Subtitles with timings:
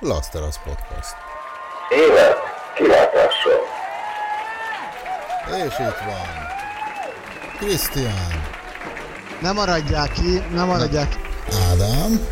[0.00, 1.14] Laszteras Podcast.
[1.90, 2.36] Élet
[2.74, 3.60] kilátással.
[5.66, 6.46] És itt van.
[7.58, 8.44] Krisztián.
[9.40, 11.16] Nem maradják ki, nem maradják ki.
[11.70, 12.26] Ádám.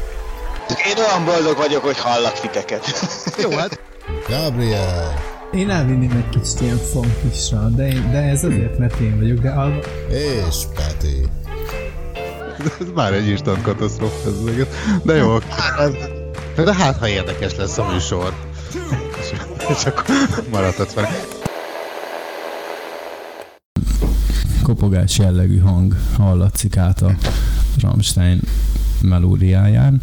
[0.86, 2.84] Én olyan boldog vagyok, hogy hallak titeket.
[3.42, 3.80] Jó, hát
[4.28, 5.22] Gabriel.
[5.52, 9.50] Én elvinném egy kicsit ilyen funkisra, de, én, de ez azért, mert én vagyok, de
[9.50, 9.78] alva...
[10.08, 11.28] És Peti.
[12.80, 14.66] Ez már egy instant katasztrófa ez.
[15.02, 15.38] De jó.
[16.56, 18.34] De hát, ha érdekes lesz a műsor.
[19.20, 19.32] És,
[19.68, 20.04] és akkor
[20.50, 21.08] maradhatsz fel.
[24.64, 27.14] kopogás jellegű hang hallatszik át a
[27.80, 28.40] Rammstein
[29.02, 30.00] melódiáján.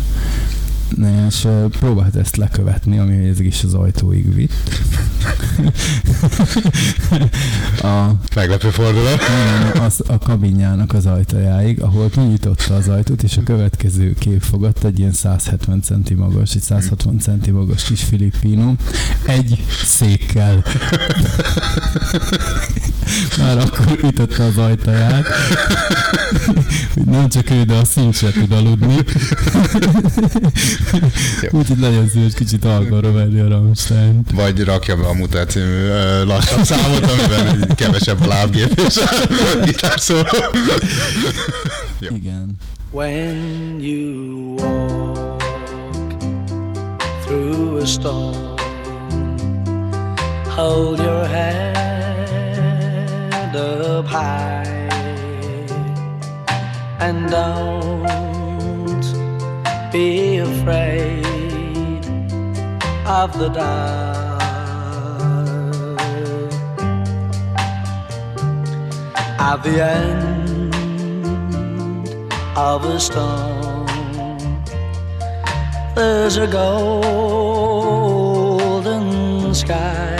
[1.28, 1.48] És
[1.80, 4.70] próbált ezt lekövetni, ami ez is az ajtóig vitt.
[7.82, 9.20] a, Meglepő fordulat.
[9.74, 14.84] nem, az, a kabinjának az ajtajáig, ahol kinyitotta az ajtót, és a következő kép fogott
[14.84, 18.74] egy ilyen 170 centi magas, egy 160 centi magas kis filippino,
[19.26, 20.64] egy székkel.
[23.38, 25.26] Már akkor ütötte az ajtaját,
[27.06, 28.96] nem csak ő, de a szín se tud aludni.
[31.50, 34.22] Úgyhogy nagyon szíves kicsit alkalra venni a Rammstein.
[34.34, 35.88] Vagy rakja be a Mutat című
[36.26, 39.10] lassabb számot, amiben kevesebb a lábgép és a
[39.66, 40.28] gitárszóló.
[42.00, 42.58] Igen.
[42.92, 45.44] When you walk
[47.26, 48.36] through a storm,
[50.56, 51.28] hold your
[53.52, 54.64] head up high
[57.00, 58.02] and don't
[59.92, 61.26] be afraid
[63.06, 64.42] of the dark.
[69.40, 70.74] At the end
[72.56, 73.88] of a storm.
[75.96, 77.04] There's a golden
[79.54, 80.11] sky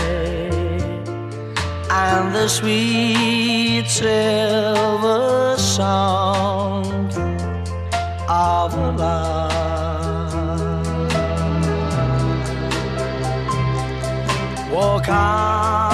[2.04, 7.12] and the sweet silver sound
[8.28, 9.52] of love.
[14.72, 15.91] Walk on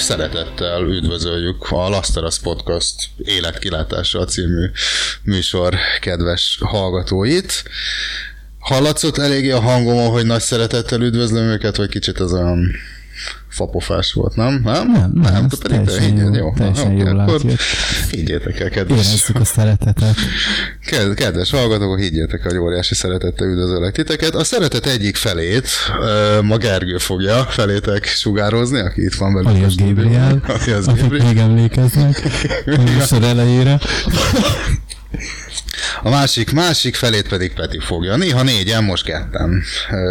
[0.00, 4.70] szeretettel üdvözöljük a Laszteras Podcast életkilátása című
[5.22, 7.64] műsor kedves hallgatóit.
[8.58, 12.70] Hallatszott eléggé a hangomon, hogy nagy szeretettel üdvözlöm őket, vagy kicsit az olyan
[13.48, 14.60] fapofás volt, nem?
[14.64, 14.92] Nem?
[14.92, 16.52] Nem, nem, Te ez pedig te teljesen higgyed, jó, jó.
[16.52, 17.40] teljesen Aha, jól akkor.
[18.10, 20.14] Higgyétek el, kedves Érezzük a szeretetet.
[20.90, 24.34] Ked- Kedves hallgatók, higgyétek, hogy óriási szeretettel üdvözöllek titeket.
[24.34, 25.68] A szeretet egyik felét
[26.00, 29.50] ö, ma Gergő fogja felétek sugározni, aki itt van velünk.
[29.54, 29.74] Alias.
[29.74, 31.26] Gabriel, Alias akik Gabriel.
[31.26, 32.22] még emlékeznek
[33.10, 33.78] a elejére.
[36.02, 38.16] A másik, másik felét pedig Peti fogja.
[38.16, 39.62] Néha négyen, most ketten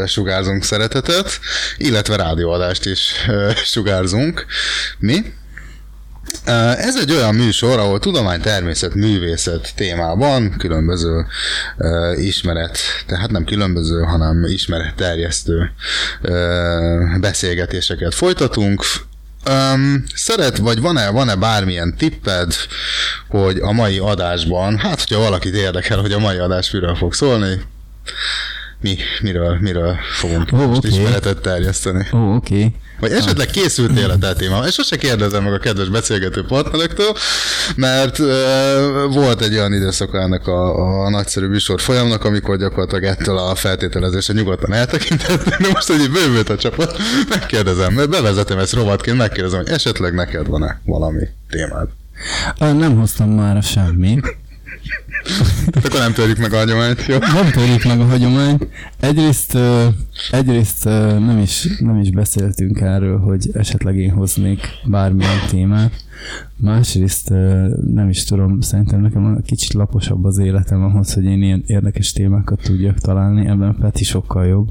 [0.05, 1.39] sugárzunk szeretetet,
[1.77, 3.11] illetve rádióadást is
[3.63, 4.45] sugárzunk.
[4.99, 5.23] Mi?
[6.77, 11.25] Ez egy olyan műsor, ahol tudomány, természet, művészet témában különböző
[11.77, 15.71] uh, ismeret, tehát nem különböző, hanem ismeretterjesztő
[16.21, 18.83] uh, beszélgetéseket folytatunk.
[19.49, 22.53] Um, szeret, vagy van-e, van-e bármilyen tipped,
[23.27, 27.61] hogy a mai adásban, hát hogyha valakit érdekel, hogy a mai adás miről fog szólni,
[28.81, 32.07] mi, miről, miről fogunk Ó, most ismeretet terjeszteni?
[32.13, 32.55] Ó, oké.
[32.55, 32.75] Okay.
[32.99, 34.67] Vagy esetleg készültél a te témával?
[34.67, 37.13] És sose kérdezem meg a kedves beszélgető partnerektől,
[37.75, 38.27] mert uh,
[39.13, 44.33] volt egy olyan időszaka ennek a, a nagyszerű műsor folyamnak, amikor gyakorlatilag ettől a feltételezésre
[44.33, 46.97] nyugodtan eltekintettem, de most, hogy bővült a csapat,
[47.29, 51.87] megkérdezem, mert bevezetem ezt rovatként, megkérdezem, hogy esetleg neked van-e valami témád.
[52.57, 54.19] Nem hoztam már semmi.
[55.83, 57.17] Akkor nem törjük meg a hagyományt, jó?
[57.17, 58.67] Nem törjük meg a hagyományt.
[58.99, 59.57] Egyrészt,
[60.31, 60.83] egyrészt
[61.19, 65.91] nem, is, nem is beszéltünk erről, hogy esetleg én hoznék bármilyen témát.
[66.55, 67.29] Másrészt
[67.93, 72.61] nem is tudom, szerintem nekem kicsit laposabb az életem ahhoz, hogy én ilyen érdekes témákat
[72.61, 73.47] tudjak találni.
[73.47, 74.69] Ebben Peti sokkal jobb.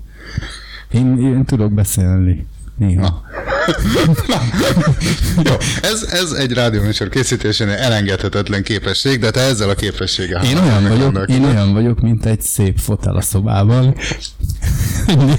[0.93, 2.47] Én, én tudok beszélni.
[2.79, 3.23] Néha.
[5.45, 5.53] Jó,
[5.83, 11.29] ez, ez egy rádióműsor készítésénél elengedhetetlen képesség, de te ezzel a képességgel Én olyan vagyok,
[11.31, 13.95] én olyan vagyok, mint egy szép fotel a szobában.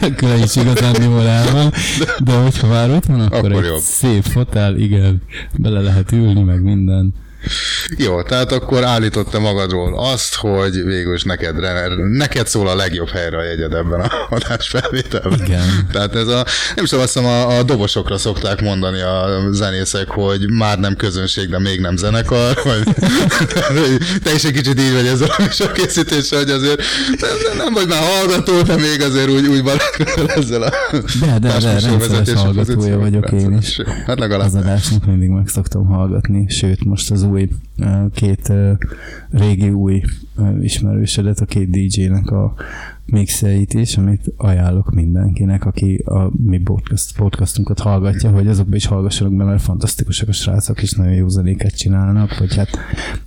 [0.01, 1.73] Nélküle is igazán jól el van,
[2.19, 3.79] de hogyha már ott van, akkor, Akkor egy jobb.
[3.79, 5.21] szép fotel, igen,
[5.57, 7.13] bele lehet ülni, meg minden.
[7.97, 11.55] Jó, tehát akkor állította magadról azt, hogy végül is neked,
[12.17, 15.39] neked szól a legjobb helyre a jegyed ebben a adásfelvételben.
[15.45, 15.87] Igen.
[15.91, 16.45] Tehát ez a,
[16.75, 20.95] nem is tudom, azt hiszem a, a dobosokra szokták mondani a zenészek, hogy már nem
[20.95, 22.83] közönség, de még nem zenekar, vagy
[24.23, 26.81] te is egy kicsit így vagy ezzel a műsorkészítéssel, hogy azért
[27.19, 30.69] nem, nem, vagy már hallgató, de még azért úgy, úgy barátkozol ezzel a
[31.19, 32.99] De, de, de, rendszeres hallgatója pozícióval.
[32.99, 33.79] vagyok én is.
[34.05, 34.47] Hát legalább.
[34.47, 37.49] Az adásnak mindig meg szoktam hallgatni, sőt most az új
[38.13, 38.53] két
[39.31, 40.01] régi új
[40.61, 42.53] ismerősödet, a két DJ-nek a
[43.05, 49.33] mixeit is, amit ajánlok mindenkinek, aki a mi podcast, podcastunkat hallgatja, hogy azokba is hallgassanak
[49.33, 52.69] be, mert fantasztikusak a srácok, és nagyon jó zenéket csinálnak, vagy hát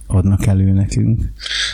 [0.07, 1.21] adnak elő nekünk.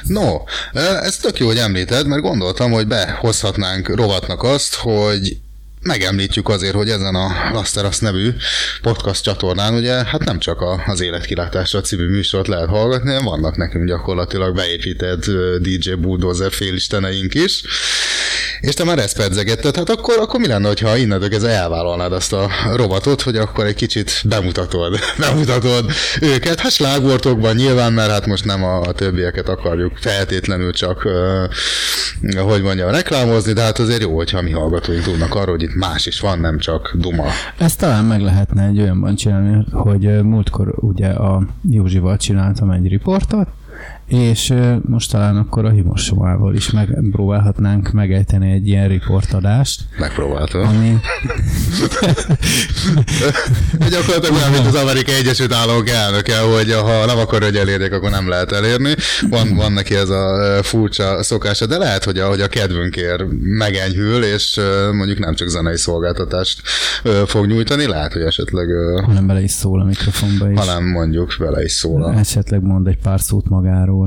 [0.05, 0.37] No,
[0.73, 5.41] ez tök jó, hogy említed, mert gondoltam, hogy behozhatnánk rovatnak azt, hogy
[5.89, 8.31] megemlítjük azért, hogy ezen a Lasteras nevű
[8.83, 13.57] podcast csatornán ugye hát nem csak a, az Életkilátásra című műsort lehet hallgatni, hanem vannak
[13.57, 15.25] nekünk gyakorlatilag beépített
[15.61, 17.63] DJ Bulldozer félisteneink is.
[18.61, 22.33] És te már ezt pedzegetted, hát akkor, akkor mi lenne, hogyha innentől ez elvállalnád azt
[22.33, 25.91] a rovatot, hogy akkor egy kicsit bemutatod, bemutatod
[26.21, 31.45] őket, hát slágvortokban nyilván, mert hát most nem a, a többieket akarjuk feltétlenül csak, ö,
[32.37, 36.07] hogy mondjam, reklámozni, de hát azért jó, hogyha mi hallgatóink tudnak arról, hogy itt más
[36.07, 37.27] is van, nem csak duma.
[37.59, 43.49] Ezt talán meg lehetne egy olyanban csinálni, hogy múltkor ugye a Józsival csináltam egy riportot,
[44.09, 50.67] és most talán akkor a Himosomával is megpróbálhatnánk megejteni egy ilyen riportadást, Megpróbáltam.
[50.69, 50.97] ami
[53.91, 58.11] Gyakorlatilag olyan, mint az Amerikai Egyesült Államok elnöke, hogy ha nem akar, hogy elérjék, akkor
[58.11, 58.95] nem lehet elérni.
[59.31, 64.23] Van, van neki ez a furcsa szokása, de lehet, hogy a, hogy a kedvünkért megenyhül,
[64.25, 64.61] és
[64.93, 66.61] mondjuk nem csak zenei szolgáltatást
[67.27, 68.67] fog nyújtani, lehet, hogy esetleg,
[69.05, 70.59] hanem bele is szól a mikrofonba is.
[70.59, 72.03] hanem mondjuk vele is szól.
[72.05, 73.98] a- Esetleg mond egy pár szót magáról.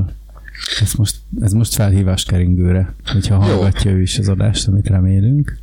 [0.80, 5.58] Ez most, ez most felhívás keringőre, hogyha hallgatja ő is az adást, amit remélünk.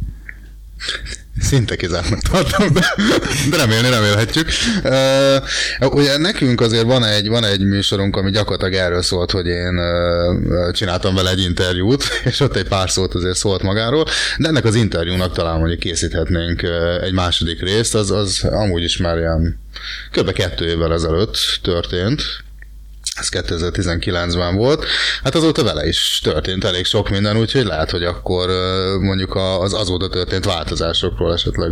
[1.40, 2.86] Szinte kizártnak tartom, de,
[3.50, 4.50] de remélni remélhetjük.
[4.84, 9.78] Uh, ugye nekünk azért van egy, van egy műsorunk, ami gyakorlatilag erről szólt, hogy én
[9.78, 14.06] uh, csináltam vele egy interjút, és ott egy pár szót azért szólt magáról,
[14.38, 18.98] de ennek az interjúnak talán mondjuk készíthetnénk uh, egy második részt, az, az amúgy is
[18.98, 19.60] már ilyen
[20.12, 20.32] kb.
[20.32, 22.22] kettő évvel ezelőtt történt,
[23.20, 24.86] ez 2019-ben volt.
[25.24, 28.50] Hát azóta vele is történt elég sok minden, úgyhogy lehet, hogy akkor
[29.00, 31.72] mondjuk az azóta történt változásokról esetleg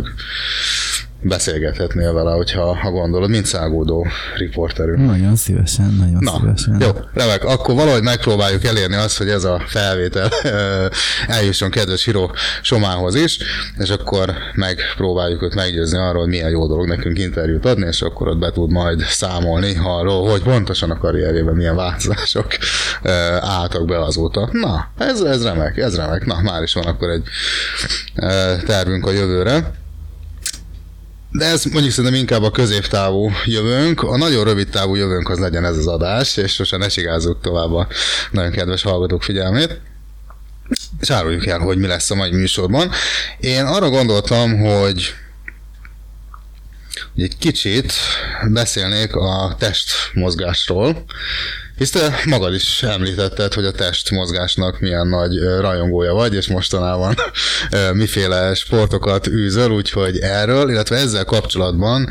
[1.22, 4.06] beszélgethetnél vele, hogyha ha gondolod, mint szágódó
[4.36, 5.06] riporterünk.
[5.06, 6.80] Nagyon szívesen, nagyon Na, szívesen.
[6.80, 7.44] jó, remek.
[7.44, 10.86] Akkor valahogy megpróbáljuk elérni azt, hogy ez a felvétel ö,
[11.36, 12.30] eljusson kedves Hiro
[12.62, 13.38] Somához is,
[13.78, 18.28] és akkor megpróbáljuk őt meggyőzni arról, hogy milyen jó dolog nekünk interjút adni, és akkor
[18.28, 22.46] ott be tud majd számolni arról, hogy pontosan a karrierjében milyen változások
[23.02, 23.10] ö,
[23.40, 24.48] álltak be azóta.
[24.52, 26.26] Na, ez, ez remek, ez remek.
[26.26, 27.22] Na, már is van akkor egy
[28.14, 29.70] ö, tervünk a jövőre.
[31.38, 34.02] De ez mondjuk szerintem inkább a középtávú jövőnk.
[34.02, 37.72] A nagyon rövid távú jövőnk az legyen ez az adás, és sosem ne sigázzuk tovább
[37.72, 37.88] a
[38.30, 39.80] nagyon kedves hallgatók figyelmét.
[41.00, 42.90] És áruljuk el, hogy mi lesz a mai műsorban.
[43.40, 45.14] Én arra gondoltam, hogy
[47.16, 47.92] egy kicsit
[48.48, 51.04] beszélnék a testmozgásról,
[51.78, 57.14] hisz te magad is említetted, hogy a testmozgásnak milyen nagy rajongója vagy, és mostanában
[57.92, 62.08] miféle sportokat űzöl, úgyhogy erről, illetve ezzel kapcsolatban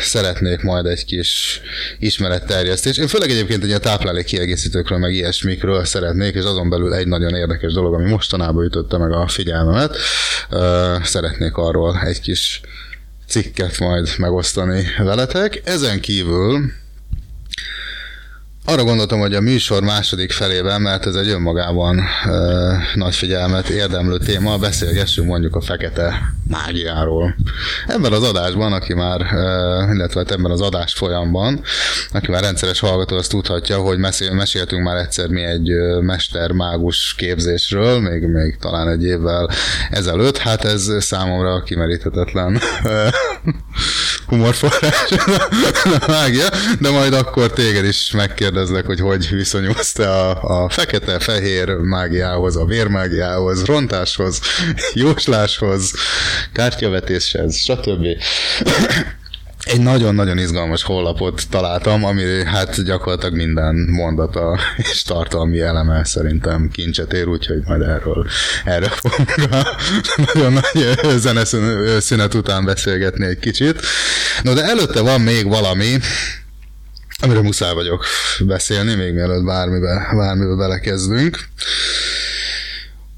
[0.00, 1.60] szeretnék majd egy kis
[1.98, 2.96] ismeretterjesztés.
[2.96, 7.34] Én főleg egyébként egy ilyen táplálék kiegészítőkről, meg ilyesmikről szeretnék, és azon belül egy nagyon
[7.34, 9.96] érdekes dolog, ami mostanában ütötte meg a figyelmemet,
[11.02, 12.60] szeretnék arról egy kis
[13.28, 15.62] cikket majd megosztani veletek.
[15.64, 16.72] Ezen kívül
[18.68, 24.18] arra gondoltam, hogy a műsor második felében, mert ez egy önmagában ö, nagy figyelmet érdemlő
[24.18, 27.34] téma, beszélgessünk mondjuk a fekete mágiáról.
[27.86, 31.60] Ebben az adásban, aki már, ö, illetve hát ebben az adás folyamban,
[32.12, 35.70] aki már rendszeres hallgató, azt tudhatja, hogy mesél, meséltünk már egyszer mi egy
[36.00, 39.50] mestermágus képzésről, még, még talán egy évvel
[39.90, 40.38] ezelőtt.
[40.38, 42.60] Hát ez számomra kimeríthetetlen
[44.26, 45.10] humorforrás,
[45.84, 46.48] a mágia,
[46.80, 48.10] de majd akkor téged is
[48.56, 54.40] megkérdezlek, hogy hogy viszonyulsz te a, a fekete-fehér mágiához, a vérmágiához, rontáshoz,
[54.94, 55.92] jósláshoz,
[56.52, 58.06] kártyavetéshez, stb.
[59.64, 67.12] Egy nagyon-nagyon izgalmas honlapot találtam, ami hát gyakorlatilag minden mondata és tartalmi eleme szerintem kincset
[67.12, 68.26] ér, úgyhogy majd erről,
[68.64, 69.76] erről fogunk a
[70.16, 73.80] nagyon nagy zeneszünet után beszélgetni egy kicsit.
[74.42, 75.98] No, de előtte van még valami,
[77.22, 78.04] amiről muszáj vagyok
[78.40, 81.38] beszélni, még mielőtt bármibe, bármibe belekezdünk.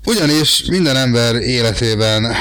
[0.04, 2.32] Ugyanis minden ember életében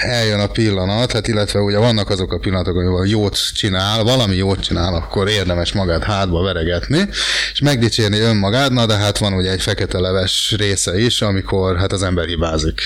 [0.00, 4.60] eljön a pillanat, hát illetve ugye vannak azok a pillanatok, amikor jót csinál, valami jót
[4.60, 7.08] csinál, akkor érdemes magát hátba veregetni,
[7.52, 11.92] és megdicsérni önmagát, na de hát van ugye egy fekete leves része is, amikor hát
[11.92, 12.80] az ember hibázik.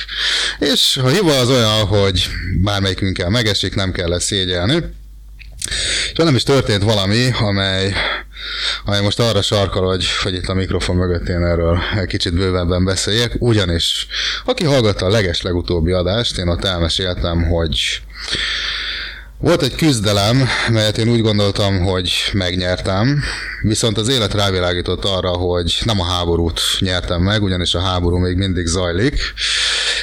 [0.58, 2.28] És a hiba az olyan, hogy
[2.62, 4.82] bármelyikünkkel megesik, nem kell lesz szégyelni,
[6.12, 7.94] és nem is történt valami, amely,
[8.84, 12.84] amely most arra sarkal, hogy, hogy itt a mikrofon mögött én erről egy kicsit bővebben
[12.84, 14.06] beszéljek, ugyanis
[14.44, 18.00] aki hallgatta a leges legutóbbi adást, én ott elmeséltem, hogy
[19.38, 23.22] volt egy küzdelem, melyet én úgy gondoltam, hogy megnyertem,
[23.62, 28.36] viszont az élet rávilágított arra, hogy nem a háborút nyertem meg, ugyanis a háború még
[28.36, 29.20] mindig zajlik.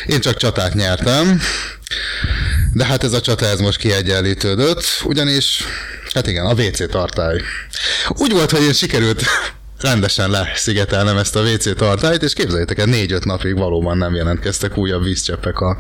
[0.06, 1.42] Én csak csatát nyertem,
[2.74, 5.64] de hát ez a csata ez most kiegyenlítődött, ugyanis,
[6.14, 7.42] hát igen, a WC tartály.
[8.10, 9.24] Úgy volt, hogy én sikerült
[9.80, 15.04] rendesen leszigetelnem ezt a WC tartályt, és képzeljétek el, négy-öt napig valóban nem jelentkeztek újabb
[15.04, 15.78] vízcseppek a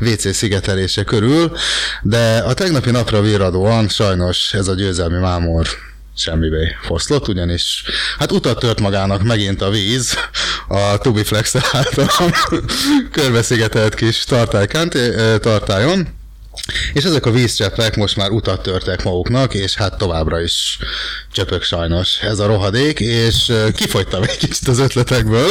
[0.00, 1.56] WC szigetelése körül,
[2.02, 5.66] de a tegnapi napra virradóan sajnos ez a győzelmi mámor
[6.16, 7.84] semmivé foszlott, ugyanis
[8.18, 10.14] hát utat tört magának megint a víz
[10.68, 12.08] a Tubiflex által
[13.12, 14.90] körbeszigetelt kis tartálykán,
[15.40, 16.08] tartályon,
[16.92, 20.78] és ezek a vízcseppek most már utat törtek maguknak, és hát továbbra is
[21.32, 25.50] csöpök sajnos ez a rohadék, és kifogytam egy kicsit az ötletekből.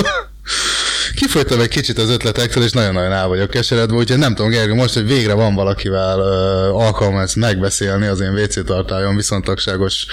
[1.16, 4.94] Kifogytam egy kicsit az ötletektől, és nagyon-nagyon el vagyok keseredve, úgyhogy nem tudom, Gergő, most,
[4.94, 10.06] hogy végre van valakivel uh, alkalma ezt megbeszélni az én WC tartályon viszontagságos,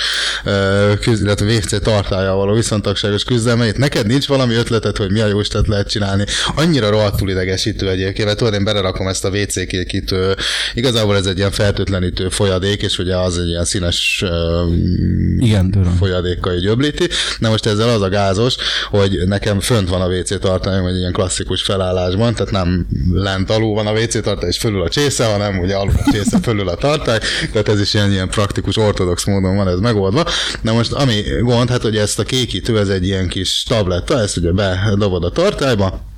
[0.45, 3.77] uh, küzd, illetve WC tartályal való viszontagságos küzdelmeit.
[3.77, 6.25] Neked nincs valami ötleted, hogy mi a jó lehet csinálni?
[6.55, 10.35] Annyira rohadtul idegesítő egyébként, mert tudod, én belerakom ezt a WC kékítő,
[10.75, 14.73] igazából ez egy ilyen fertőtlenítő folyadék, és ugye az egy ilyen színes uh,
[15.39, 15.97] Igen, tudom.
[15.97, 17.09] folyadékkal így öblíti.
[17.39, 18.57] Na most ezzel az a gázos,
[18.91, 23.75] hogy nekem fönt van a WC tartályom egy ilyen klasszikus felállásban, tehát nem lent alul
[23.75, 26.75] van a WC tartály és fölül a csésze, hanem ugye alul a csésze fölül a
[26.75, 27.19] tartály,
[27.53, 30.25] tehát ez is ilyen, ilyen praktikus, ortodox módon van ez megoldva.
[30.63, 34.37] Na most ami gond, hát hogy ezt a kékítő, ez egy ilyen kis tabletta, ezt
[34.37, 36.10] ugye bedobod a tartályba,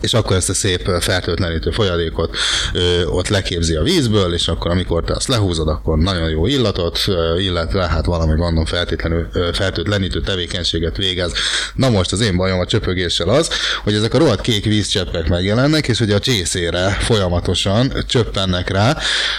[0.00, 2.36] és akkor ezt a szép fertőtlenítő folyadékot
[2.72, 6.98] ö, ott leképzi a vízből, és akkor amikor te azt lehúzod, akkor nagyon jó illatot,
[7.06, 11.32] ö, illetve hát valami gondolom feltétlenül ö, fertőtlenítő tevékenységet végez.
[11.74, 13.50] Na most az én bajom a csöpögéssel az,
[13.84, 18.96] hogy ezek a rohadt kék vízcseppek megjelennek, és hogy a csészére folyamatosan csöppennek rá,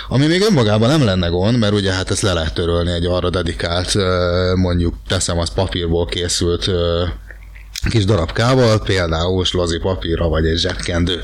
[0.08, 3.30] ami még önmagában nem lenne gond, mert ugye hát ezt le lehet törölni egy arra
[3.30, 7.04] dedikált, ö, mondjuk teszem az papírból készült ö,
[7.88, 11.20] kis darabkával, például slozi papírra vagy egy zsebkendő.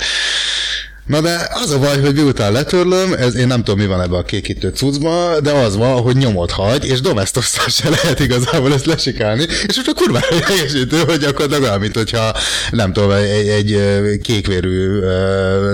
[1.06, 4.20] Na de az a baj, hogy miután letörlöm, ez, én nem tudom, mi van ebben
[4.20, 8.86] a kékítő cuccban, de az van, hogy nyomot hagy, és domesztosszal se lehet igazából ezt
[8.86, 12.34] lesikálni, és most a kurvára helyeségítő, hogy gyakorlatilag olyan, mint hogyha
[12.72, 13.80] nem tudom, egy, egy
[14.22, 15.00] kékvérű,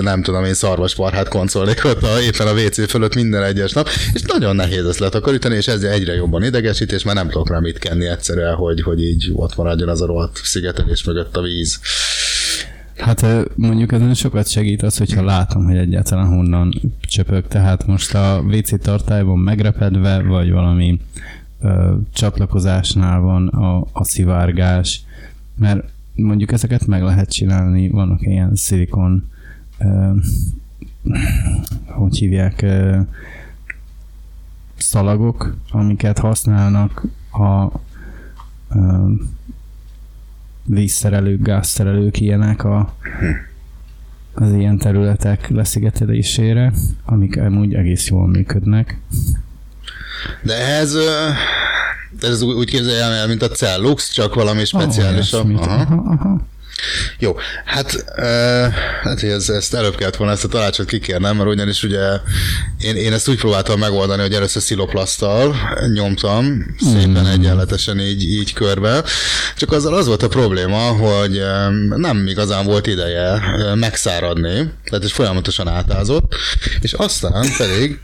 [0.00, 4.20] nem tudom én, szarvasparhát koncolnék ott a, éppen a WC fölött minden egyes nap, és
[4.22, 7.78] nagyon nehéz ezt letakarítani, és ez egyre jobban idegesít, és már nem tudok rá mit
[7.78, 11.78] kenni egyszerűen, hogy, hogy így ott maradjon az a rohadt szigetelés mögött a víz.
[13.02, 17.46] Hát mondjuk ezen sokat segít az, hogyha látom, hogy egyáltalán honnan csöpög.
[17.48, 21.00] Tehát most a WC tartályban megrepedve, vagy valami
[21.60, 25.04] ö, csatlakozásnál van a, a szivárgás,
[25.54, 29.30] mert mondjuk ezeket meg lehet csinálni, vannak ilyen szilikon
[29.78, 30.10] ö,
[31.86, 32.98] hogy hívják ö,
[34.76, 37.78] szalagok, amiket használnak a
[38.74, 39.12] ö,
[40.64, 42.94] vízszerelők, gázszerelők ilyenek a,
[44.34, 46.72] az ilyen területek leszigetelésére,
[47.04, 49.00] amik amúgy egész jól működnek.
[50.42, 50.96] De ehhez
[52.20, 55.46] ez úgy képzeljem el, mint a Cellux, csak valami speciálisabb.
[55.46, 55.66] Olyasmit.
[55.66, 55.80] Aha.
[55.80, 56.40] Aha, aha.
[57.18, 61.82] Jó, hát, uh, hát ez, ezt előbb kellett volna ezt a tanácsot kikérnem, mert ugyanis
[61.82, 62.08] ugye
[62.80, 65.56] én, én ezt úgy próbáltam megoldani, hogy először sziloplasztal
[65.92, 69.04] nyomtam szépen egyenletesen így, így körbe,
[69.56, 71.42] csak azzal az volt a probléma, hogy
[71.96, 73.40] nem igazán volt ideje
[73.74, 76.34] megszáradni, tehát ez folyamatosan átázott,
[76.80, 78.00] és aztán pedig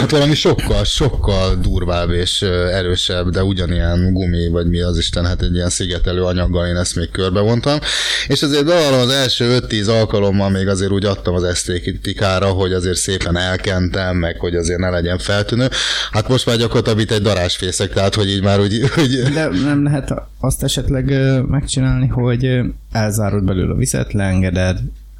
[0.00, 2.42] Hát valami sokkal, sokkal durvább és
[2.72, 6.96] erősebb, de ugyanilyen gumi, vagy mi az Isten, hát egy ilyen szigetelő anyaggal én ezt
[6.96, 7.78] még körbevontam.
[8.26, 12.96] És azért bevallom az első 5-10 alkalommal még azért úgy adtam az esztétikára, hogy azért
[12.96, 15.68] szépen elkentem, meg hogy azért ne legyen feltűnő.
[16.10, 19.84] Hát most már gyakorlatilag itt egy darásfészek, tehát hogy így már úgy, hogy De nem
[19.84, 21.14] lehet azt esetleg
[21.48, 22.60] megcsinálni, hogy
[22.92, 24.78] elzárod belőle a vizet, leengeded,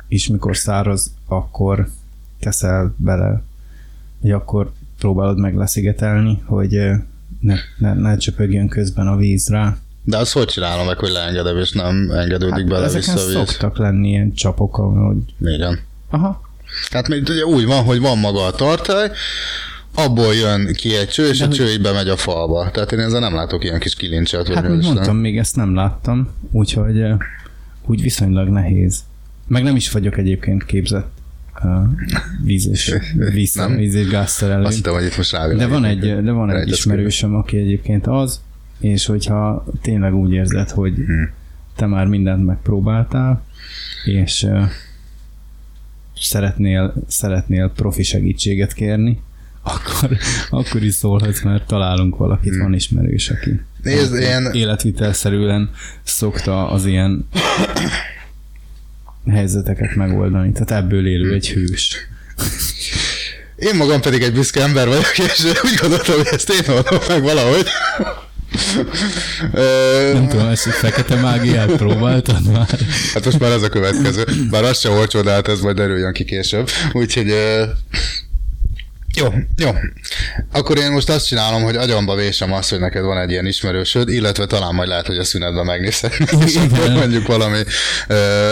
[0.09, 1.89] és mikor száraz, akkor
[2.41, 3.43] teszel bele,
[4.21, 6.79] vagy akkor próbálod meg leszigetelni, hogy
[7.41, 9.77] ne, ne, ne csöpögjön közben a víz rá.
[10.05, 13.33] de azt hogy csinálom meg, hogy leengedem, és nem engedődik hát, bele vissza a víz?
[13.33, 15.17] szoktak lenni ilyen csapok, ahogy...
[15.41, 15.79] Igen.
[16.11, 16.41] Aha.
[16.91, 19.11] Hát még ugye úgy van, hogy van maga a tartály,
[19.95, 22.71] abból jön ki egy cső, és De a hogy- cső így bemegy a falba.
[22.71, 24.93] Tehát én ezzel nem látok ilyen kis kilincset, vagy Hát, Isten.
[24.93, 27.03] mondtam, még ezt nem láttam, úgyhogy
[27.87, 29.01] úgy viszonylag nehéz.
[29.47, 31.11] Meg nem is vagyok egyébként képzett
[32.45, 32.95] víz és,
[33.35, 33.77] víz, Nem?
[33.77, 34.65] víz és gázszerelő.
[34.65, 38.41] Azt hittem, hogy itt most De van egy, de van egy ismerősöm, aki egyébként az,
[38.81, 41.31] és hogyha tényleg úgy érzed, hogy Hmm.
[41.77, 43.43] te már mindent megpróbáltál,
[44.05, 44.63] és uh,
[46.21, 49.21] szeretnél, szeretnél profi segítséget kérni,
[49.63, 50.17] akkor,
[50.51, 53.61] akkor is szólhatsz, mert találunk valakit, van ismerős, aki Hmm.
[53.83, 55.71] Nézd, én- életvitelszerűen
[56.03, 57.29] szokta az ilyen
[59.31, 60.53] helyzeteket megoldani.
[60.53, 61.97] Tehát ebből élő egy hős.
[63.57, 67.23] Én magam pedig egy büszke ember vagyok, és úgy gondoltam, hogy ezt én oldom meg
[67.23, 67.67] valahogy.
[70.13, 72.79] Nem tudom, ezt a fekete mágiát próbáltad már?
[73.15, 74.25] Hát most már ez a következő.
[74.51, 76.71] Bár az se olcsó, de hát ez majd derüljön ki később.
[76.93, 77.35] Úgyhogy
[79.21, 79.71] jó, jó.
[80.53, 84.09] Akkor én most azt csinálom, hogy agyamba vésem azt, hogy neked van egy ilyen ismerősöd,
[84.09, 86.13] illetve talán majd lehet, hogy a szünetben megnézed.
[86.47, 87.59] És akkor mondjuk valami,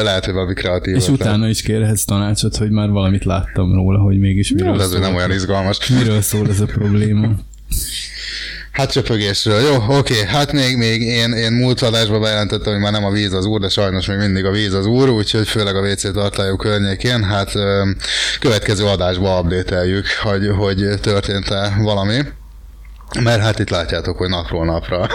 [0.02, 0.94] lehet, hogy valami kreatív.
[0.96, 4.98] És utána is kérhetsz tanácsot, hogy már valamit láttam róla, hogy mégis miről, Ez szól,
[5.00, 5.88] nem olyan izgalmas.
[5.88, 7.28] miről szól ez a probléma.
[8.78, 9.60] Hát csöpögésről.
[9.60, 13.32] Jó, oké, hát még, még én, én múlt adásban bejelentettem, hogy már nem a víz
[13.32, 16.56] az úr, de sajnos még mindig a víz az úr, úgyhogy főleg a WC tartályú
[16.56, 17.52] környékén, hát
[18.40, 19.84] következő adásba update
[20.22, 22.18] hogy, hogy történt-e valami.
[23.20, 25.08] Mert hát itt látjátok, hogy napról napra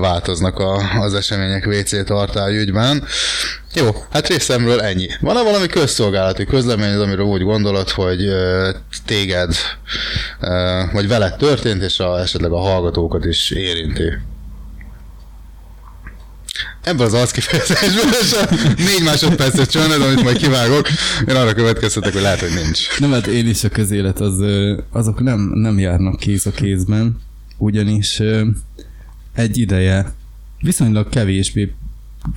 [0.00, 3.04] változnak a, az események WC tartály ügyben.
[3.74, 5.08] Jó, hát részemről ennyi.
[5.20, 8.28] Van-e valami közszolgálati közlemény, amiről úgy gondolod, hogy
[9.06, 9.54] téged,
[10.92, 14.12] vagy veled történt, és a, esetleg a hallgatókat is érinti?
[16.84, 20.88] Ebből az arckifejezésből, és a négy másodperces csönded, amit majd kivágok,
[21.28, 22.98] én arra következtetek, hogy lehet, hogy nincs.
[22.98, 24.44] Nem, hát én is a közélet, az,
[24.90, 27.20] azok nem, nem járnak kéz a kézben,
[27.58, 28.22] ugyanis
[29.34, 30.12] egy ideje
[30.60, 31.74] viszonylag kevésbé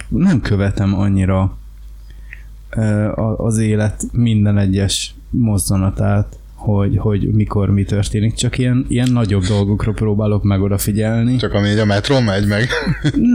[0.10, 1.58] nem követem annyira
[3.38, 9.92] az élet minden egyes mozzanatát, hogy, hogy mikor mi történik, csak ilyen, ilyen nagyobb dolgokra
[9.92, 11.36] próbálok meg odafigyelni.
[11.36, 12.68] Csak ami így a metró megy meg.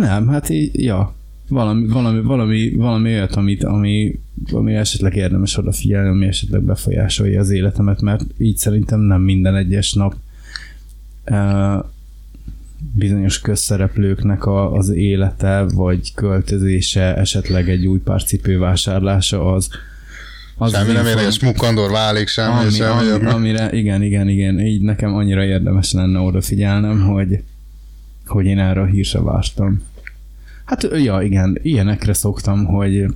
[0.01, 1.15] Nem, hát így, ja,
[1.49, 4.21] valami, valami, valami, valami olyat, amit, ami,
[4.53, 9.93] ami esetleg érdemes odafigyelni, ami esetleg befolyásolja az életemet, mert így szerintem nem minden egyes
[9.93, 10.15] nap
[11.31, 11.85] uh,
[12.95, 19.69] bizonyos közszereplőknek a, az élete, vagy költözése, esetleg egy új pár cipő vásárlása az,
[20.57, 23.11] az Semmi az nem érdemes, mukkandor válik, semmi, ami, semmi.
[23.11, 27.43] ami, amire, igen, igen, igen, így nekem annyira érdemes lenne odafigyelnem, hogy,
[28.27, 29.83] hogy én erre a hírre vártam.
[30.65, 33.07] Hát, ja, igen, ilyenekre szoktam, hogy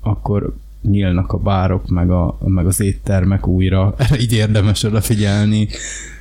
[0.00, 5.68] akkor nyílnak a bárok, meg, a, meg az éttermek újra, erre így érdemes odafigyelni,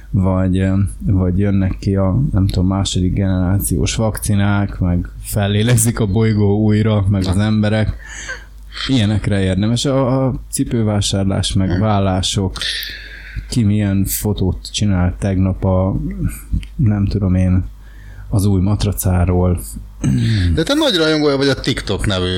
[0.10, 0.67] vagy,
[0.99, 7.25] vagy jönnek ki a, nem tudom, második generációs vakcinák, meg fellélegzik a bolygó újra, meg
[7.25, 7.95] az emberek.
[8.88, 9.86] Ilyenekre érdemes.
[9.86, 12.58] A, a cipővásárlás, meg vállások,
[13.50, 15.96] ki milyen fotót csinál tegnap a,
[16.76, 17.65] nem tudom én,
[18.30, 19.62] az új matracáról.
[20.54, 22.38] De te nagy rajongója vagy a TikTok nevű,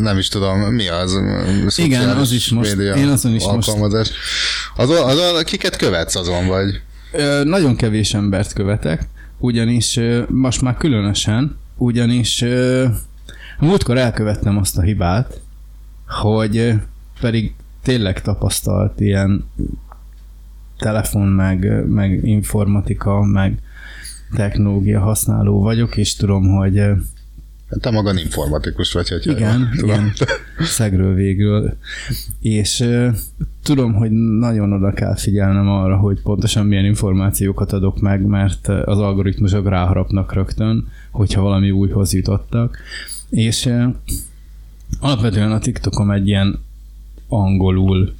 [0.00, 1.18] nem is tudom, mi az?
[1.68, 3.68] szociális az is most- én azon is most-.
[4.76, 6.80] Azon, azon, kiket követsz azon vagy?
[7.44, 12.44] Nagyon kevés embert követek, ugyanis most már különösen, ugyanis
[13.62, 15.40] múltkor elkövettem azt a hibát,
[16.06, 16.74] hogy
[17.20, 19.44] pedig tényleg tapasztalt ilyen
[20.78, 23.58] telefon, meg, meg informatika, meg
[24.34, 26.92] technológia használó vagyok, és tudom, hogy ö,
[27.80, 29.88] Te magad informatikus vagy, hogyha igen, jól tudom.
[29.88, 30.12] igen,
[30.58, 31.76] szegről végről.
[32.40, 32.88] És
[33.62, 38.98] tudom, hogy nagyon oda kell figyelnem arra, hogy pontosan milyen információkat adok meg, mert az
[38.98, 42.78] algoritmusok ráharapnak rögtön, hogyha valami újhoz jutottak.
[43.32, 43.68] És
[45.00, 46.60] alapvetően a TikTokom egy ilyen
[47.28, 48.14] angolul,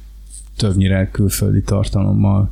[0.57, 2.51] többnyire külföldi tartalommal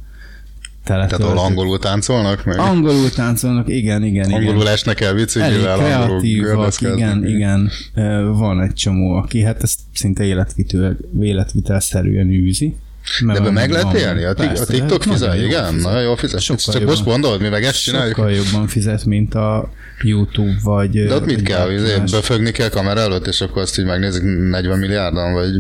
[0.84, 2.45] Tehát ahol angolul táncolnak?
[2.45, 4.39] Meg Angolul táncolnak, igen, igen, igen.
[4.39, 7.69] angolul esnek el biciklivel, kreatívak, igen, igen.
[8.34, 12.76] Van egy csomó, aki hát ezt szinte életvitő, életvitelszerűen űzi.
[13.25, 14.23] De ebben meg lehet élni?
[14.23, 15.35] A, ti- a Persze, TikTok fizet?
[15.35, 15.65] jól Igen?
[15.73, 15.83] fizet.
[15.83, 16.39] Nagyon jól fizet.
[16.41, 16.89] Sokkal Csak jobban.
[16.89, 18.15] most mondod, mi meg ezt csináljuk?
[18.15, 19.69] Sokkal jobban fizet, mint a
[20.01, 21.05] YouTube, vagy...
[21.05, 21.71] De ott mit kell?
[21.71, 22.11] Izé, más.
[22.11, 25.59] Befögni kell kamera előtt, és akkor azt így megnézik 40 milliárdan, vagy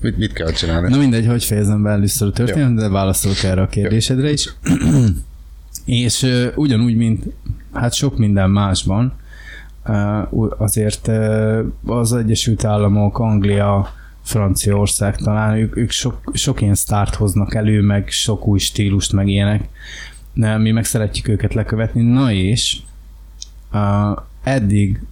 [0.00, 0.88] mit, mit kell csinálni?
[0.88, 4.48] Na mindegy, hogy fejezem be először a történetet, de válaszolok erre a kérdésedre is.
[5.84, 7.24] És ö, ugyanúgy, mint
[7.72, 9.12] hát sok minden másban,
[9.86, 10.18] ö,
[10.58, 17.54] azért ö, az Egyesült Államok, Anglia, Franciaország talán, ők, ők sok, sok ilyen sztárt hoznak
[17.54, 19.68] elő, meg sok új stílust, meg ilyenek.
[20.34, 22.02] De mi meg szeretjük őket lekövetni.
[22.02, 22.76] Na és
[23.72, 25.02] uh, eddig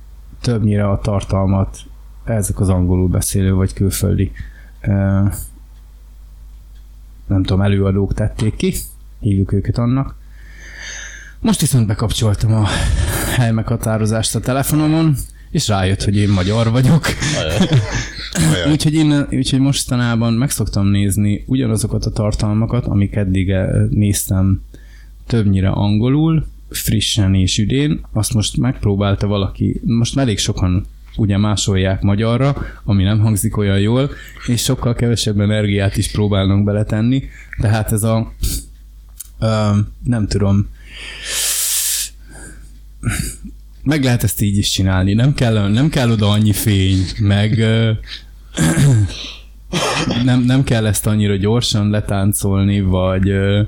[0.40, 1.78] többnyire a tartalmat
[2.24, 4.32] ezek az angolul beszélő vagy külföldi
[4.86, 5.32] uh,
[7.30, 8.74] nem tudom, előadók tették ki,
[9.20, 10.14] hívjuk őket annak.
[11.40, 12.66] Most viszont bekapcsoltam a
[13.36, 15.16] helymeghatározást a telefonomon,
[15.50, 17.06] és rájött, hogy én magyar vagyok.
[18.70, 24.62] Úgyhogy én úgyhogy mostanában meg szoktam nézni ugyanazokat a tartalmakat, amik eddig eh, néztem
[25.26, 28.00] többnyire angolul, frissen és üdén.
[28.12, 34.10] Azt most megpróbálta valaki, most elég sokan ugye másolják magyarra, ami nem hangzik olyan jól,
[34.46, 37.22] és sokkal kevesebb energiát is próbálnak beletenni.
[37.60, 38.32] Tehát ez a
[39.38, 39.70] ö,
[40.04, 40.68] nem tudom
[43.82, 45.12] meg lehet ezt így is csinálni.
[45.12, 47.90] Nem kell, nem kell oda annyi fény, meg ö,
[50.24, 53.62] nem, nem kell ezt annyira gyorsan letáncolni, vagy ö,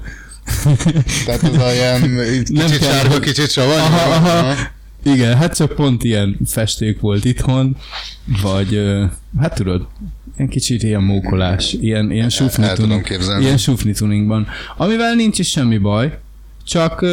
[1.25, 2.01] Tehát ez a ilyen
[2.46, 3.79] Nem kicsit kell, sárga, kicsit savany.
[3.79, 4.55] Aha, aha.
[5.03, 7.77] igen, hát csak pont ilyen festék volt itthon,
[8.42, 8.83] vagy
[9.38, 9.87] hát tudod,
[10.37, 14.46] egy kicsit ilyen mókolás, ilyen, ilyen sufni el tudom tuning, ilyen sufni tuningban,
[14.77, 16.18] amivel nincs is semmi baj,
[16.64, 17.05] csak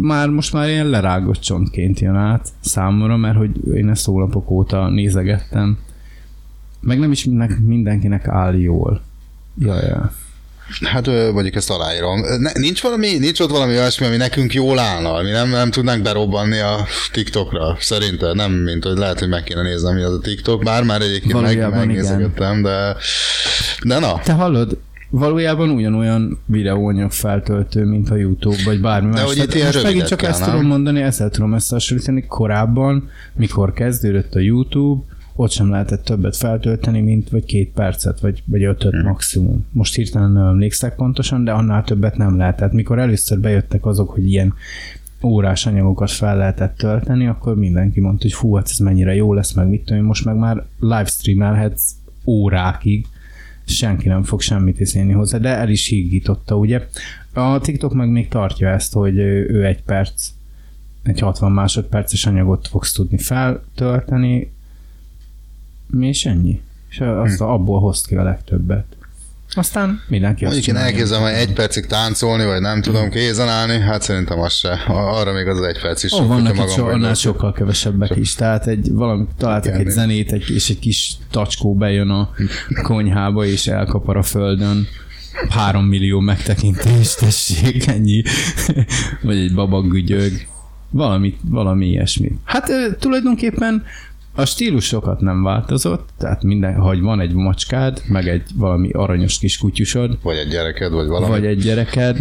[0.00, 4.88] már most már ilyen lerágott csontként jön át számomra, mert hogy én ezt hónapok óta
[4.88, 5.78] nézegettem,
[6.80, 9.02] meg nem is mindenkinek, mindenkinek áll jól.
[9.58, 10.12] Ja, ja.
[10.84, 12.20] Hát mondjuk ezt aláírom.
[12.38, 16.02] Ne, nincs, valami, nincs ott valami olyasmi, ami nekünk jól állna, ami nem, nem tudnánk
[16.02, 18.36] berobbanni a TikTokra, szerinted.
[18.36, 21.32] Nem, mint hogy lehet, hogy meg kéne néznem, mi az a TikTok, bár már egyébként
[21.32, 22.96] meg, Valójában megnézegettem, de,
[23.84, 24.20] de na.
[24.24, 24.78] Te hallod,
[25.10, 29.22] valójában ugyanolyan videóanyag feltöltő, mint a YouTube, vagy bármi más.
[29.22, 30.70] hogy itt ilyen most megint csak ezt kell, tudom nem?
[30.70, 32.24] mondani, ezzel tudom összehasonlítani.
[32.26, 35.02] Korábban, mikor kezdődött a YouTube,
[35.36, 39.02] ott sem lehetett többet feltölteni, mint vagy két percet, vagy, vagy ötöt Hmm.
[39.02, 39.66] maximum.
[39.72, 42.72] Most hirtelen nem emlékszek pontosan, de annál többet nem lehetett.
[42.72, 44.54] Mikor először bejöttek azok, hogy ilyen
[45.22, 49.52] órás anyagokat fel lehetett tölteni, akkor mindenki mondta, hogy fú, hát ez mennyire jó lesz,
[49.52, 51.94] meg mit tudom most meg már livestreamelhetsz
[52.26, 53.06] órákig,
[53.66, 56.88] senki nem fog semmit iszélni hozzá, de el is hígította, ugye.
[57.32, 60.28] A TikTok meg még tartja ezt, hogy ő egy perc,
[61.02, 64.52] egy 60 másodperces anyagot fogsz tudni feltölteni,
[66.00, 66.60] és ennyi.
[66.88, 68.95] És azt abból hozd ki a legtöbbet.
[69.54, 73.78] Aztán mindenki azt Mondjuk én elképzelem, hogy egy percig táncolni, vagy nem tudom kézen állni,
[73.78, 74.84] hát szerintem az se.
[74.88, 78.34] Arra még az egy perc is Ó, sok, vannak itt so, annál sokkal kevesebbek is.
[78.34, 82.30] Tehát egy, valami, találtak Igen, egy zenét, egy, és egy kis tacskó bejön a
[82.82, 84.86] konyhába, és elkapar a földön.
[85.48, 88.22] Három millió megtekintést, tessék, ennyi.
[89.22, 90.32] Vagy egy babagügyög.
[90.90, 92.32] Valami, valami ilyesmi.
[92.44, 93.84] Hát tulajdonképpen
[94.36, 99.38] a stílus sokat nem változott, tehát minden, hogy van egy macskád, meg egy valami aranyos
[99.38, 101.30] kis kutyusod, Vagy egy gyereked, vagy valami.
[101.30, 102.16] vagy egy gyereked,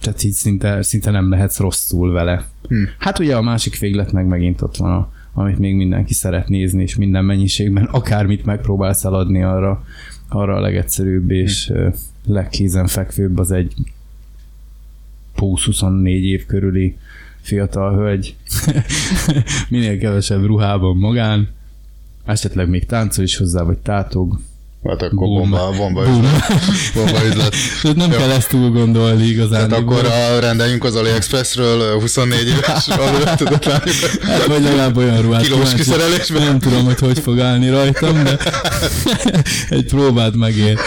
[0.00, 2.44] tehát így szinte, szinte nem lehetsz rosszul vele.
[2.68, 2.82] Hm.
[2.98, 6.82] Hát ugye a másik véglet meg megint ott van, a, amit még mindenki szeret nézni,
[6.82, 9.84] és minden mennyiségben akármit megpróbálsz eladni arra,
[10.28, 11.86] arra a legegyszerűbb és hm.
[12.26, 13.74] legkézenfekvőbb az egy
[15.36, 16.96] 20-24 év körüli
[17.44, 18.34] fiatal hölgy,
[19.68, 21.48] minél kevesebb ruhában magán,
[22.24, 24.38] esetleg még táncol is hozzá, vagy tátog.
[24.84, 25.50] Hát akkor Boom.
[25.50, 26.24] bomba, bomba Boom.
[26.24, 26.42] üzlet.
[26.94, 27.54] Bomba üzlet.
[27.82, 28.16] Tehát nem Jó.
[28.16, 29.68] kell ezt túl gondolni igazán.
[29.68, 32.84] Tehát akkor a, rendeljünk az AliExpressről 24 éves
[33.36, 33.90] tudod látni.
[34.22, 35.42] Hát, vagy legalább olyan ruhát.
[35.42, 36.42] Kilós kiszerelésben.
[36.42, 38.38] Nem tudom, hogy hogy fog állni rajtam, de
[39.68, 40.78] egy próbát megér.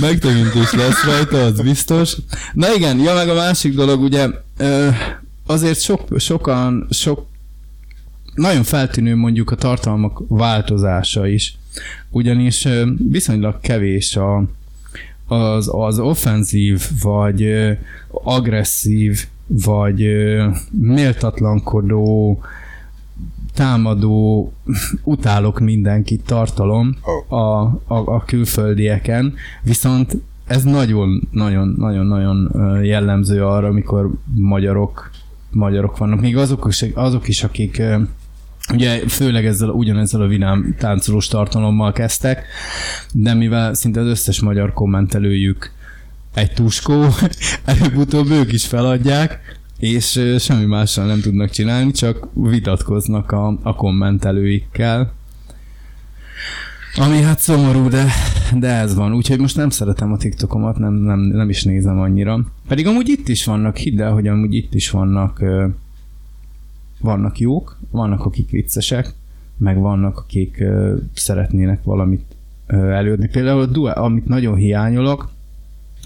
[0.00, 2.16] Megtekintés lesz rajta, az biztos.
[2.52, 4.28] Na igen, ja meg a másik dolog, ugye
[5.46, 7.26] azért sok, sokan, sok
[8.34, 11.56] nagyon feltűnő mondjuk a tartalmak változása is,
[12.10, 12.68] ugyanis
[13.10, 14.44] viszonylag kevés a,
[15.26, 17.52] az, az offenzív, vagy
[18.10, 20.06] agresszív, vagy
[20.70, 22.40] méltatlankodó,
[23.54, 24.52] támadó,
[25.04, 26.96] utálok mindenkit tartalom
[27.28, 32.50] a, a, a külföldieken, viszont ez nagyon-nagyon-nagyon-nagyon
[32.84, 35.10] jellemző arra, amikor magyarok,
[35.52, 36.20] magyarok vannak.
[36.20, 37.82] Még azok is, azok is akik
[38.72, 42.46] Ugye főleg ezzel, ugyanezzel a vidám táncolós tartalommal kezdtek,
[43.12, 45.72] de mivel szinte az összes magyar kommentelőjük
[46.34, 47.06] egy tuskó,
[47.64, 49.40] előbb-utóbb ők is feladják,
[49.78, 55.12] és semmi mással nem tudnak csinálni, csak vitatkoznak a, a kommentelőikkel.
[56.96, 58.04] Ami hát szomorú, de,
[58.58, 59.14] de ez van.
[59.14, 62.38] Úgyhogy most nem szeretem a TikTokomat, nem, nem, nem is nézem annyira.
[62.68, 65.44] Pedig amúgy itt is vannak, hidd el, hogy amúgy itt is vannak
[67.00, 69.14] vannak jók, vannak akik viccesek,
[69.56, 70.64] meg vannak akik
[71.14, 72.24] szeretnének valamit
[72.66, 73.28] előadni.
[73.28, 75.30] Például a duett, amit nagyon hiányolok,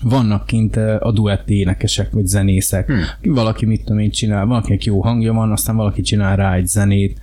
[0.02, 2.86] vannak kint a duett énekesek, vagy zenészek.
[2.86, 3.34] Hmm.
[3.34, 7.20] Valaki mit tudom én csinál, valakinek jó hangja van, aztán valaki csinál rá egy zenét,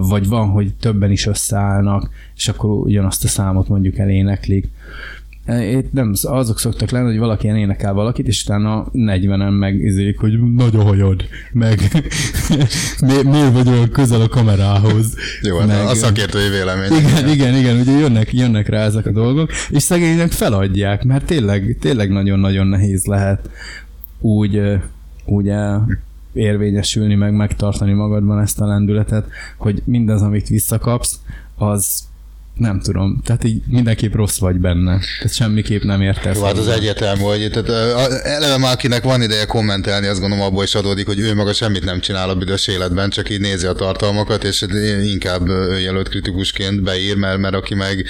[0.00, 4.68] vagy van, hogy többen is összeállnak, és akkor ugyanazt a számot mondjuk eléneklik.
[5.44, 10.18] E, Itt nem, azok szoktak lenni, hogy valaki ilyen énekel valakit, és utána 40-en megizélik,
[10.18, 11.80] hogy nagy a hajad, meg
[13.06, 15.14] mi, miért vagy olyan közel a kamerához.
[15.42, 16.90] Jó, hát meg, a szakértői vélemény.
[16.92, 21.76] igen, igen, igen, ugye jönnek, jönnek rá ezek a dolgok, és szegénynek feladják, mert tényleg,
[21.80, 23.50] tényleg nagyon-nagyon nehéz lehet
[24.20, 24.60] úgy,
[25.24, 25.76] úgy ö,
[26.38, 31.20] érvényesülni, meg megtartani magadban ezt a lendületet, hogy mindaz, amit visszakapsz,
[31.56, 32.07] az
[32.58, 35.00] nem tudom, tehát így mindenképp rossz vagy benne.
[35.18, 36.36] Tehát semmiképp nem értesz.
[36.36, 37.68] Jó, hát az egyértelmű, hogy tehát,
[38.24, 41.84] eleve már akinek van ideje kommentelni, azt gondolom abból is adódik, hogy ő maga semmit
[41.84, 44.64] nem csinál a büdös életben, csak így nézi a tartalmakat, és
[45.04, 48.04] inkább önjelölt kritikusként beír, mert, mert aki meg,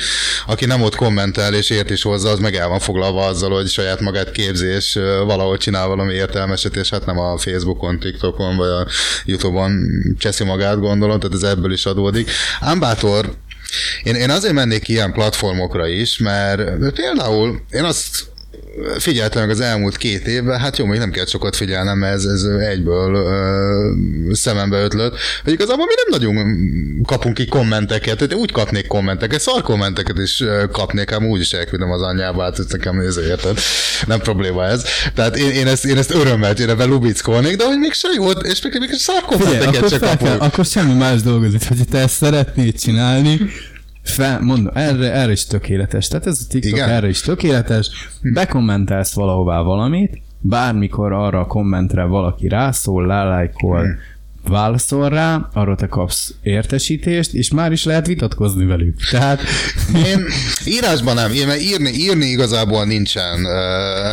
[0.47, 3.69] aki nem ott kommentel és ért is hozzá, az meg el van foglalva azzal, hogy
[3.69, 8.57] saját magát képzi, és ö, valahol csinál valami értelmeset, és hát nem a Facebookon, TikTokon,
[8.57, 8.87] vagy a
[9.25, 9.73] Youtube-on
[10.19, 12.31] cseszi magát, gondolom, tehát ez ebből is adódik.
[12.61, 13.37] Ám bátor,
[14.03, 18.27] én, én azért mennék ilyen platformokra is, mert például én azt
[18.99, 22.25] figyeltem meg az elmúlt két évben, hát jó, még nem kell sokat figyelnem, mert ez,
[22.25, 28.53] ez egyből ö, szemembe ötlött, hogy igazából mi nem nagyon kapunk ki kommenteket, tehát úgy
[28.53, 33.01] kapnék kommenteket, szar kommenteket is kapnék, ám úgy is elküldöm az anyjába, hát ez nekem
[33.01, 33.59] ez érted,
[34.07, 34.85] nem probléma ez.
[35.15, 38.63] Tehát én, én, ezt, én ezt örömmel tényleg lubickolnék, de hogy még se jó, és
[38.63, 40.53] még, még szar Figyelj, kommenteket akkor, se fel kell, kapunk.
[40.53, 41.67] akkor semmi más dolgod, nincs.
[41.67, 43.41] hogy te ezt szeretnéd csinálni,
[44.11, 46.09] fel, mondom, erre, erre is tökéletes.
[46.09, 46.89] Tehát ez a TikTok Igen?
[46.89, 47.91] erre is tökéletes.
[48.35, 53.87] Bekommentelsz valahová valamit, bármikor arra a kommentre valaki rászól, lájkol,
[54.49, 58.97] válaszol rá, arról te kapsz értesítést, és már is lehet vitatkozni velük.
[59.11, 59.41] Tehát
[60.07, 60.27] Én
[60.65, 63.41] írásban nem, én, mert írni, írni igazából nincsen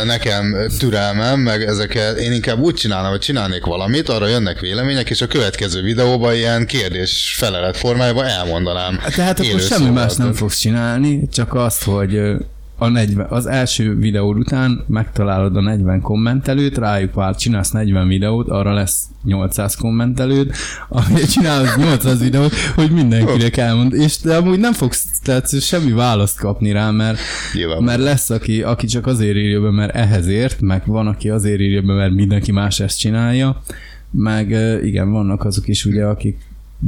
[0.04, 5.20] nekem türelmem, meg ezeket én inkább úgy csinálom, hogy csinálnék valamit, arra jönnek vélemények, és
[5.20, 9.00] a következő videóban ilyen kérdés felelet formájában elmondanám.
[9.14, 10.02] Tehát akkor élő semmi szóval.
[10.02, 12.20] más nem fogsz csinálni, csak azt, hogy
[12.78, 18.48] a 40, az első videó után megtalálod a 40 kommentelőt, rájuk vár, csinálsz 40 videót,
[18.48, 20.50] arra lesz 800 kommentelőd,
[20.88, 26.38] amire csinálsz 800 videót, hogy mindenkinek elmond, és te amúgy nem fogsz tehát semmi választ
[26.38, 27.18] kapni rá, mert,
[27.54, 27.82] Nyilván.
[27.82, 31.60] mert lesz, aki, aki csak azért írja be, mert ehhez ért, meg van, aki azért
[31.60, 33.62] írja be, mert mindenki más ezt csinálja,
[34.10, 34.50] meg
[34.84, 36.38] igen, vannak azok is ugye, akik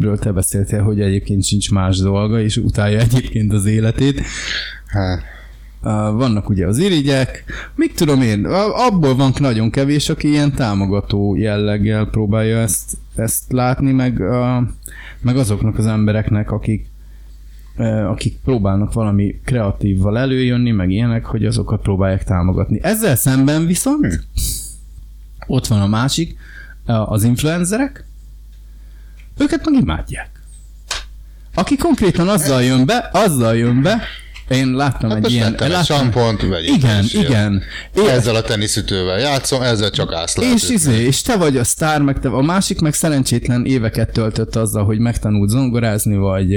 [0.00, 4.22] ről te beszéltél, hogy egyébként sincs más dolga, és utálja egyébként az életét.
[4.86, 5.36] Hát,
[5.80, 12.06] vannak ugye az irigyek, mit tudom én, abból van nagyon kevés, aki ilyen támogató jelleggel
[12.06, 14.22] próbálja ezt, ezt látni, meg,
[15.20, 16.86] meg azoknak az embereknek, akik
[18.08, 22.78] akik próbálnak valami kreatívval előjönni, meg ilyenek, hogy azokat próbálják támogatni.
[22.82, 24.26] Ezzel szemben viszont
[25.46, 26.36] Ott van a másik,
[26.84, 28.04] az influencerek,
[29.36, 30.30] őket meg imádják.
[31.54, 34.00] Aki konkrétan azzal jön be, azzal jön be,
[34.48, 35.50] én láttam Hát egy ilyen...
[35.50, 37.24] vettem egy láttam, sampont, vegyék igen, ilyen.
[37.24, 37.62] igen.
[37.94, 41.64] É- Ezzel a teniszütővel játszom, ezzel csak ász lehet és izé, és te vagy a
[41.64, 46.56] sztár, meg te, a másik meg szerencsétlen éveket töltött azzal, hogy megtanult zongorázni, vagy,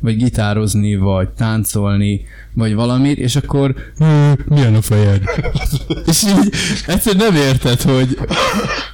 [0.00, 2.20] vagy gitározni, vagy táncolni,
[2.54, 5.22] vagy valamit, és akkor "Ö, milyen a fejed?
[6.10, 6.52] és így
[6.86, 8.18] egyszerűen nem érted, hogy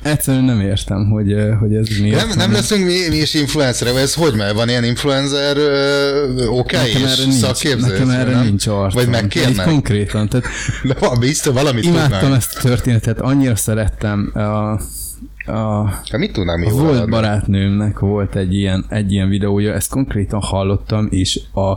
[0.03, 4.03] egyszerűen nem értem, hogy, hogy ez miért Nem, nem leszünk mi, mi is influencerek, vagy
[4.03, 4.55] ez hogy megy?
[4.55, 5.57] Van ilyen influencer
[6.48, 7.90] oké Nekem és szakképzés?
[7.90, 8.44] nekem erre nem?
[8.44, 8.90] nincs arcom.
[8.94, 9.66] Vagy Így megkérnek?
[9.66, 10.46] konkrétan, tehát
[10.84, 12.36] De van, biztos valamit imádtam tudnánk.
[12.36, 14.40] ezt a történetet, annyira szerettem a,
[15.52, 17.10] a Hát mit tudnánk mi A volt adni?
[17.10, 21.76] barátnőmnek volt egy ilyen, egy ilyen videója, ezt konkrétan hallottam, és a,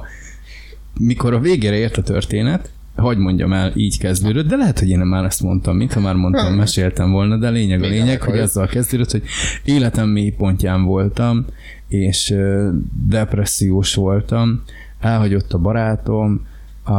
[0.99, 4.99] mikor a végére ért a történet, hogy mondjam el, így kezdődött, de lehet, hogy én
[4.99, 9.11] már ezt mondtam, mintha már mondtam, meséltem volna, de lényeg a lényeg, hogy azzal kezdődött,
[9.11, 9.23] hogy
[9.63, 11.45] életem mély pontján voltam,
[11.87, 12.33] és
[13.07, 14.63] depressziós voltam,
[15.03, 16.47] elhagyott a barátom,
[16.83, 16.93] a,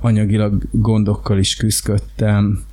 [0.00, 2.64] anyagilag gondokkal is küzdöttem,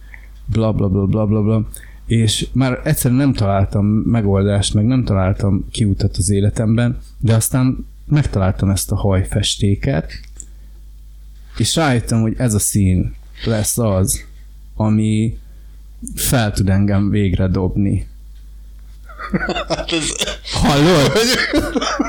[0.46, 1.68] bla bla bla bla bla bla,
[2.06, 8.70] és már egyszerűen nem találtam megoldást, meg nem találtam kiutat az életemben, de aztán megtaláltam
[8.70, 10.12] ezt a hajfestéket,
[11.58, 14.24] és rájöttem, hogy ez a szín lesz az,
[14.76, 15.38] ami
[16.16, 18.08] fel tud engem végre dobni.
[19.68, 20.12] Hát ez...
[20.52, 21.12] Hallod?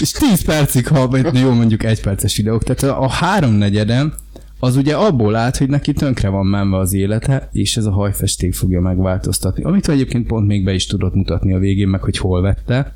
[0.00, 4.14] És 10 percig hallgat, jó mondjuk egy perces videók, tehát a háromnegyeden
[4.58, 8.54] az ugye abból állt, hogy neki tönkre van menve az élete, és ez a hajfesték
[8.54, 9.62] fogja megváltoztatni.
[9.62, 12.94] Amit egyébként pont még be is tudott mutatni a végén, meg hogy hol vette.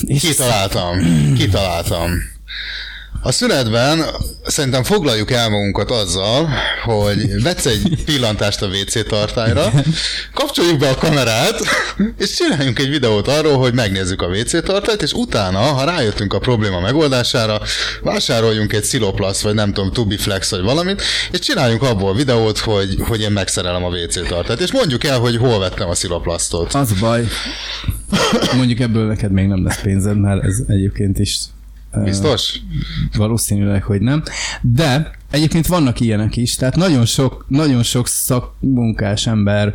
[0.00, 0.98] És Kitaláltam,
[1.34, 2.10] kitaláltam.
[3.24, 4.04] A szünetben
[4.44, 6.48] szerintem foglaljuk el magunkat azzal,
[6.84, 9.72] hogy vetsz egy pillantást a WC tartályra,
[10.34, 11.60] kapcsoljuk be a kamerát,
[12.18, 16.38] és csináljunk egy videót arról, hogy megnézzük a WC tartályt, és utána, ha rájöttünk a
[16.38, 17.60] probléma megoldására,
[18.02, 23.20] vásároljunk egy Siloplast, vagy nem tudom, Tubiflex, vagy valamit, és csináljunk abból videót, hogy, hogy
[23.20, 26.74] én megszerelem a WC tartályt, és mondjuk el, hogy hol vettem a Siloplastot.
[26.74, 27.28] Az a baj,
[28.56, 31.38] mondjuk ebből neked még nem lesz pénzed, mert ez egyébként is
[31.96, 32.60] Biztos?
[33.16, 34.22] Valószínűleg, hogy nem.
[34.60, 39.74] De egyébként vannak ilyenek is, tehát nagyon sok, nagyon sok szakmunkás ember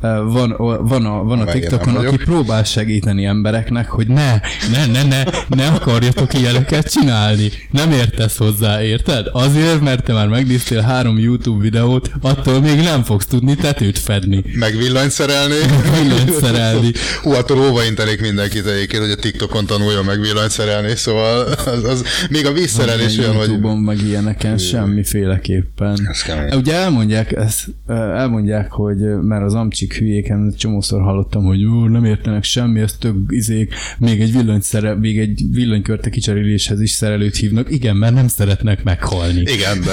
[0.00, 0.54] ö, van,
[0.86, 4.40] van a, van a TikTokon, aki próbál segíteni embereknek, hogy ne,
[4.72, 7.50] ne, ne, ne, ne akarjatok ilyeneket csinálni.
[7.70, 9.26] Nem értesz hozzá, érted?
[9.32, 14.44] Azért, mert te már megnéztél három YouTube videót, attól még nem fogsz tudni tetőt fedni.
[14.52, 15.54] Meg villanyt szerelni.
[16.02, 16.92] Villanyt szerelni.
[17.22, 22.04] Hú, attól óvaintenék mindenkit egyébként, hogy a TikTokon tanuljon meg villanyt szerelni, szóval az, az
[22.30, 23.46] még a vízszerelés olyan, hogy...
[23.46, 24.58] Youtube-on meg ilyeneken
[25.02, 26.08] semmiféleképpen.
[26.52, 32.44] Ugye elmondják, ezt, elmondják, hogy mert az amcsik hülyéken csomószor hallottam, hogy jó, nem értenek
[32.44, 37.70] semmi, ez tök izék, még egy villanyszere, még egy villanykörte kicseréléshez is szerelőt hívnak.
[37.70, 39.40] Igen, mert nem szeretnek meghalni.
[39.40, 39.92] Igen, de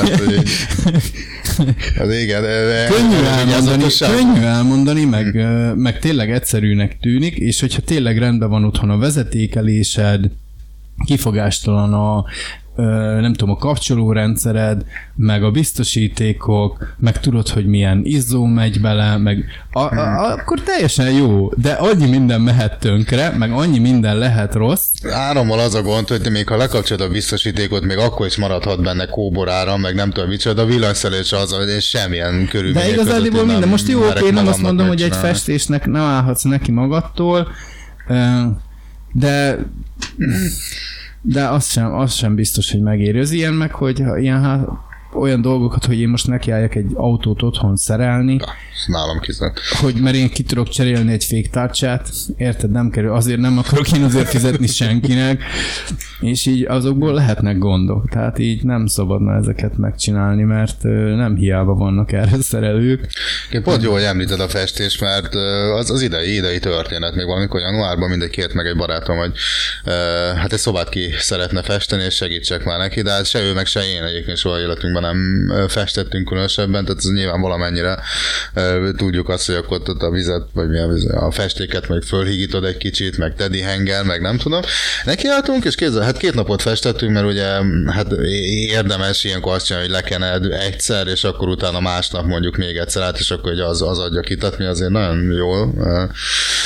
[2.00, 7.82] az igen, de, Könnyű elmondani, könnyű elmondani meg, ö, meg tényleg egyszerűnek tűnik, és hogyha
[7.82, 10.30] tényleg rendben van otthon a vezetékelésed,
[11.06, 12.26] kifogástalan a
[13.22, 14.86] nem tudom, a kapcsolórendszered,
[15.16, 21.12] meg a biztosítékok, meg tudod, hogy milyen izzó megy bele, meg a, a, akkor teljesen
[21.12, 26.08] jó, de annyi minden mehet tönkre, meg annyi minden lehet rossz, Árammal az a gond,
[26.08, 30.12] hogy még ha lekapcsolod a biztosítékot, még akkor is maradhat benne kóbor áram, meg nem
[30.12, 33.70] tudom micsoda, a villanyszerelés az, hogy én semmilyen körülmények De igazából én minden.
[33.70, 37.52] Most jó, oké, nem azt mondom, hogy egy festésnek nem állhatsz neki magadtól,
[39.12, 39.58] de
[41.28, 43.20] de az sem, az sem biztos, hogy megéri.
[43.20, 44.68] Az ilyen meg, hogy ilyen
[45.18, 49.60] olyan dolgokat, hogy én most nekiálljak egy autót otthon szerelni, Ez nálam kizárt.
[49.82, 54.04] hogy mert én ki tudok cserélni egy féktárcsát, érted, nem kerül, azért nem akarok én
[54.04, 55.44] azért fizetni senkinek,
[56.20, 60.84] és így azokból lehetnek gondok, tehát így nem szabadna ezeket megcsinálni, mert
[61.16, 63.08] nem hiába vannak erre szerelők.
[63.52, 65.34] Én pont jó, hogy említed a festést, mert
[65.80, 69.32] az, az idei, idei történet, még valamikor januárban mindegy kért meg egy barátom, hogy
[70.36, 73.66] hát egy szobát ki szeretne festeni, és segítsek már neki, de hát se ő, meg
[73.66, 78.00] se én egyébként soha életünkben nem festettünk különösebben, tehát ez nyilván valamennyire
[78.98, 82.64] tudjuk azt, hogy akkor ott a vizet, vagy mi a, vizet, a festéket meg fölhigítod
[82.64, 84.62] egy kicsit, meg teddy hanger, meg nem tudom.
[85.06, 87.46] Nekiálltunk, és kézzel, hát két napot festettünk, mert ugye
[87.92, 88.12] hát
[88.70, 93.20] érdemes ilyenkor azt csinálni, hogy lekened egyszer, és akkor utána másnap mondjuk még egyszer át,
[93.20, 95.74] és akkor ugye az, az adja kitatni, azért nagyon jól.
[95.80, 96.04] ö,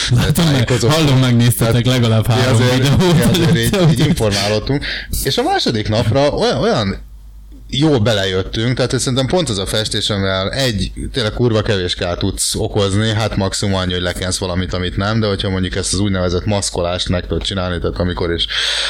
[0.33, 0.91] tájékozott.
[0.91, 3.37] Hallom, megnéztetek legalább Mi három azért, mi videót.
[3.37, 4.85] azért így, így informálódtunk.
[5.23, 7.07] És a második napra olyan, olyan
[7.71, 12.17] jó belejöttünk, tehát ez szerintem pont az a festés, amivel egy, tényleg kurva kevés kell
[12.17, 15.99] tudsz okozni, hát maximum annyi, hogy lekensz valamit, amit nem, de hogyha mondjuk ezt az
[15.99, 18.47] úgynevezett maszkolást meg tudod csinálni, tehát amikor is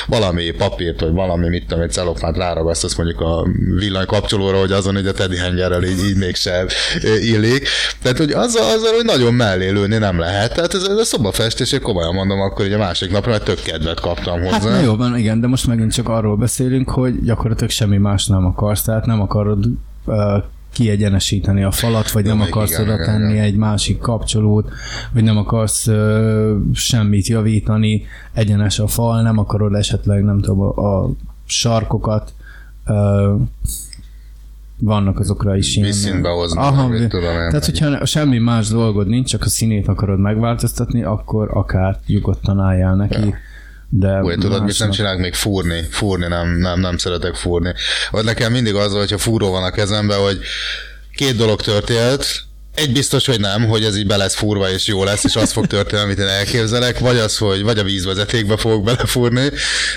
[0.08, 3.48] valami papírt, vagy valami, mit tudom, egy celofát ráragasztasz mondjuk a
[3.80, 6.66] villany kapcsolóra, hogy azon egy a teddy hengerrel így, így mégse
[7.22, 7.68] illik.
[8.02, 10.54] Tehát, hogy azzal, azzal, hogy nagyon mellé lőni nem lehet.
[10.54, 13.62] Tehát ez, ez a szobafestés, én komolyan mondom, akkor ugye a másik napra mert tök
[13.62, 14.52] kedvet kaptam hozzá.
[14.52, 18.26] Hát na jó van, igen, de most megint csak arról beszélünk, hogy gyakorlatilag semmi más
[18.26, 19.66] nem akarsz, tehát nem akarod
[20.06, 23.44] uh, kiegyenesíteni a falat, vagy nem még akarsz igen, oda igen, tenni igen.
[23.44, 24.70] egy másik kapcsolót,
[25.14, 31.04] vagy nem akarsz uh, semmit javítani, egyenes a fal, nem akarod esetleg, nem tudom, a,
[31.04, 31.10] a
[31.46, 32.34] sarkokat
[32.88, 33.42] uh,
[34.82, 35.88] vannak azokra is ilyen...
[35.88, 37.50] Vízszínbe hozni, Aha, tudom én.
[37.50, 42.96] tehát, hogyha semmi más dolgod nincs, csak a színét akarod megváltoztatni, akkor akár nyugodtan álljál
[42.96, 43.28] neki.
[43.28, 43.36] Ja.
[43.90, 47.74] De Úgy, tudod, mit nem csinálok még fúrni, fúrni nem, nem, nem szeretek fúrni.
[48.12, 50.40] Vagy nekem mindig az, hogyha fúró van a kezemben, hogy
[51.16, 52.49] két dolog történt,
[52.80, 55.52] egy biztos, hogy nem, hogy ez így be lesz fúrva és jó lesz, és az
[55.52, 59.50] fog történni, amit én elképzelek, vagy az, hogy vagy a vízvezetékbe fogok belefúrni,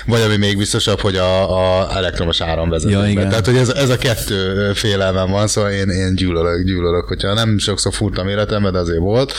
[0.05, 3.03] vagy ami még biztosabb, hogy a, a elektromos áramvezetékbe.
[3.03, 3.29] Ja, igen.
[3.29, 7.57] Tehát, hogy ez, ez a kettő félelmem van, szóval én, én gyűlölök, gyűlölök, hogyha nem
[7.57, 9.33] sokszor furtam életemben, de azért volt.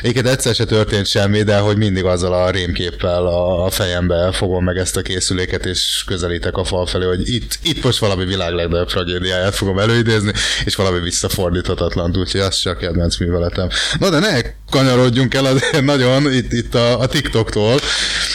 [0.00, 4.76] Egyébként egyszer se történt semmi, de hogy mindig azzal a rémképpel a, fejembe fogom meg
[4.76, 8.88] ezt a készüléket, és közelítek a fal felé, hogy itt, itt most valami világ legnagyobb
[8.88, 10.32] tragédiáját fogom előidézni,
[10.64, 13.68] és valami visszafordíthatatlan, úgyhogy az se a kedvenc műveletem.
[13.98, 17.78] Na de ne kanyarodjunk el azért nagyon itt, itt a, a TikToktól.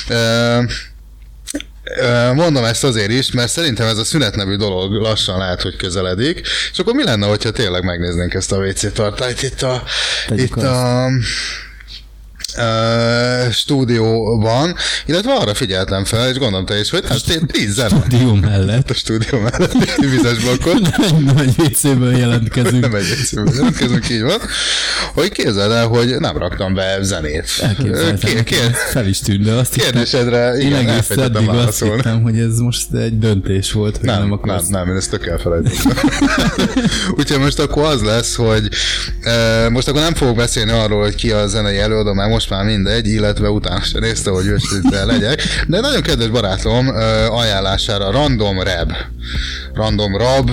[0.07, 0.63] E,
[2.33, 6.47] Mondom ezt azért is, mert szerintem ez a szünet nevű dolog lassan lehet, hogy közeledik,
[6.71, 9.83] és akkor mi lenne, hogyha tényleg megnéznénk ezt a WC tartályt itt a,
[10.27, 11.07] Tegyük itt a
[13.51, 14.75] stúdióban,
[15.05, 18.89] illetve arra figyeltem fel, és gondolom te is, hogy hát én tíz zene Dió mellett.
[18.89, 22.79] a stúdió mellett egy vizes blokkot, Egy nagy WC-ből jelentkezünk.
[22.81, 24.39] nem egy egyszerűen jelentkezünk, így van,
[25.13, 27.45] hogy képzeld el, hogy nem raktam be zenét.
[27.61, 28.43] Elképzeltem.
[28.43, 32.39] Kér, Fel is tűnt, de azt hittem, kérdésedre, én igen, egész eddig azt hittem, hogy
[32.39, 34.67] ez most egy döntés volt, hogy Nem, nem, nem, akarsz.
[34.67, 35.97] nem, én ezt tök elfelejtettem.
[37.17, 38.67] Úgyhogy most akkor az lesz, hogy
[39.21, 42.65] e, most akkor nem fogok beszélni arról, hogy ki a zenei előadó, mert most már
[42.65, 45.41] mindegy, illetve utána sem nézte, hogy őszinte legyek.
[45.67, 46.87] De nagyon kedves barátom
[47.29, 48.91] ajánlására Random Rab.
[49.73, 50.51] Random Rab,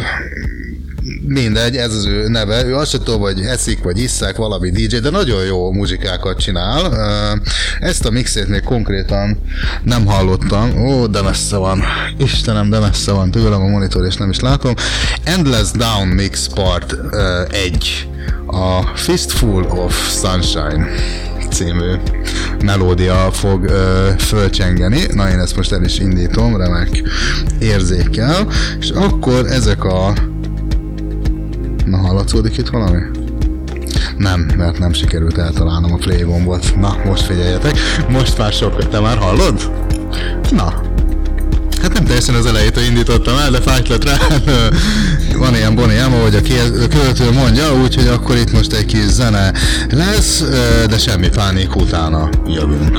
[1.26, 2.64] mindegy, ez az ő neve.
[2.64, 6.92] Ő azt tudom, hogy eszik, vagy isszák valami DJ, de nagyon jó muzsikákat csinál.
[7.80, 9.42] Ezt a mixét még konkrétan
[9.82, 10.86] nem hallottam.
[10.86, 11.82] Ó, de messze van.
[12.18, 14.74] Istenem, de messze van tőlem a monitor, és nem is látom.
[15.24, 16.96] Endless Down Mix Part
[17.50, 18.08] 1.
[18.46, 20.86] A Fistful of Sunshine
[21.48, 21.94] című
[22.64, 25.00] melódia fog ö, fölcsengeni.
[25.14, 27.02] Na, én ezt most el is indítom, remek
[27.58, 28.48] érzékkel.
[28.80, 30.12] És akkor ezek a
[31.84, 33.00] Na, hallatszódik itt valami?
[34.16, 36.76] Nem, mert nem sikerült eltalálnom a play gombot.
[36.76, 37.76] Na, most figyeljetek.
[38.08, 38.88] Most már sokkal.
[38.88, 39.70] Te már hallod?
[40.50, 40.87] Na.
[41.82, 44.16] Hát nem teljesen az elejétől indítottam el, de fájt lett rá.
[45.38, 49.06] Van ilyen Bonnie M, ahogy a ké- költő mondja, úgyhogy akkor itt most egy kis
[49.06, 49.52] zene
[49.90, 50.44] lesz,
[50.88, 52.98] de semmi pánik utána jövünk.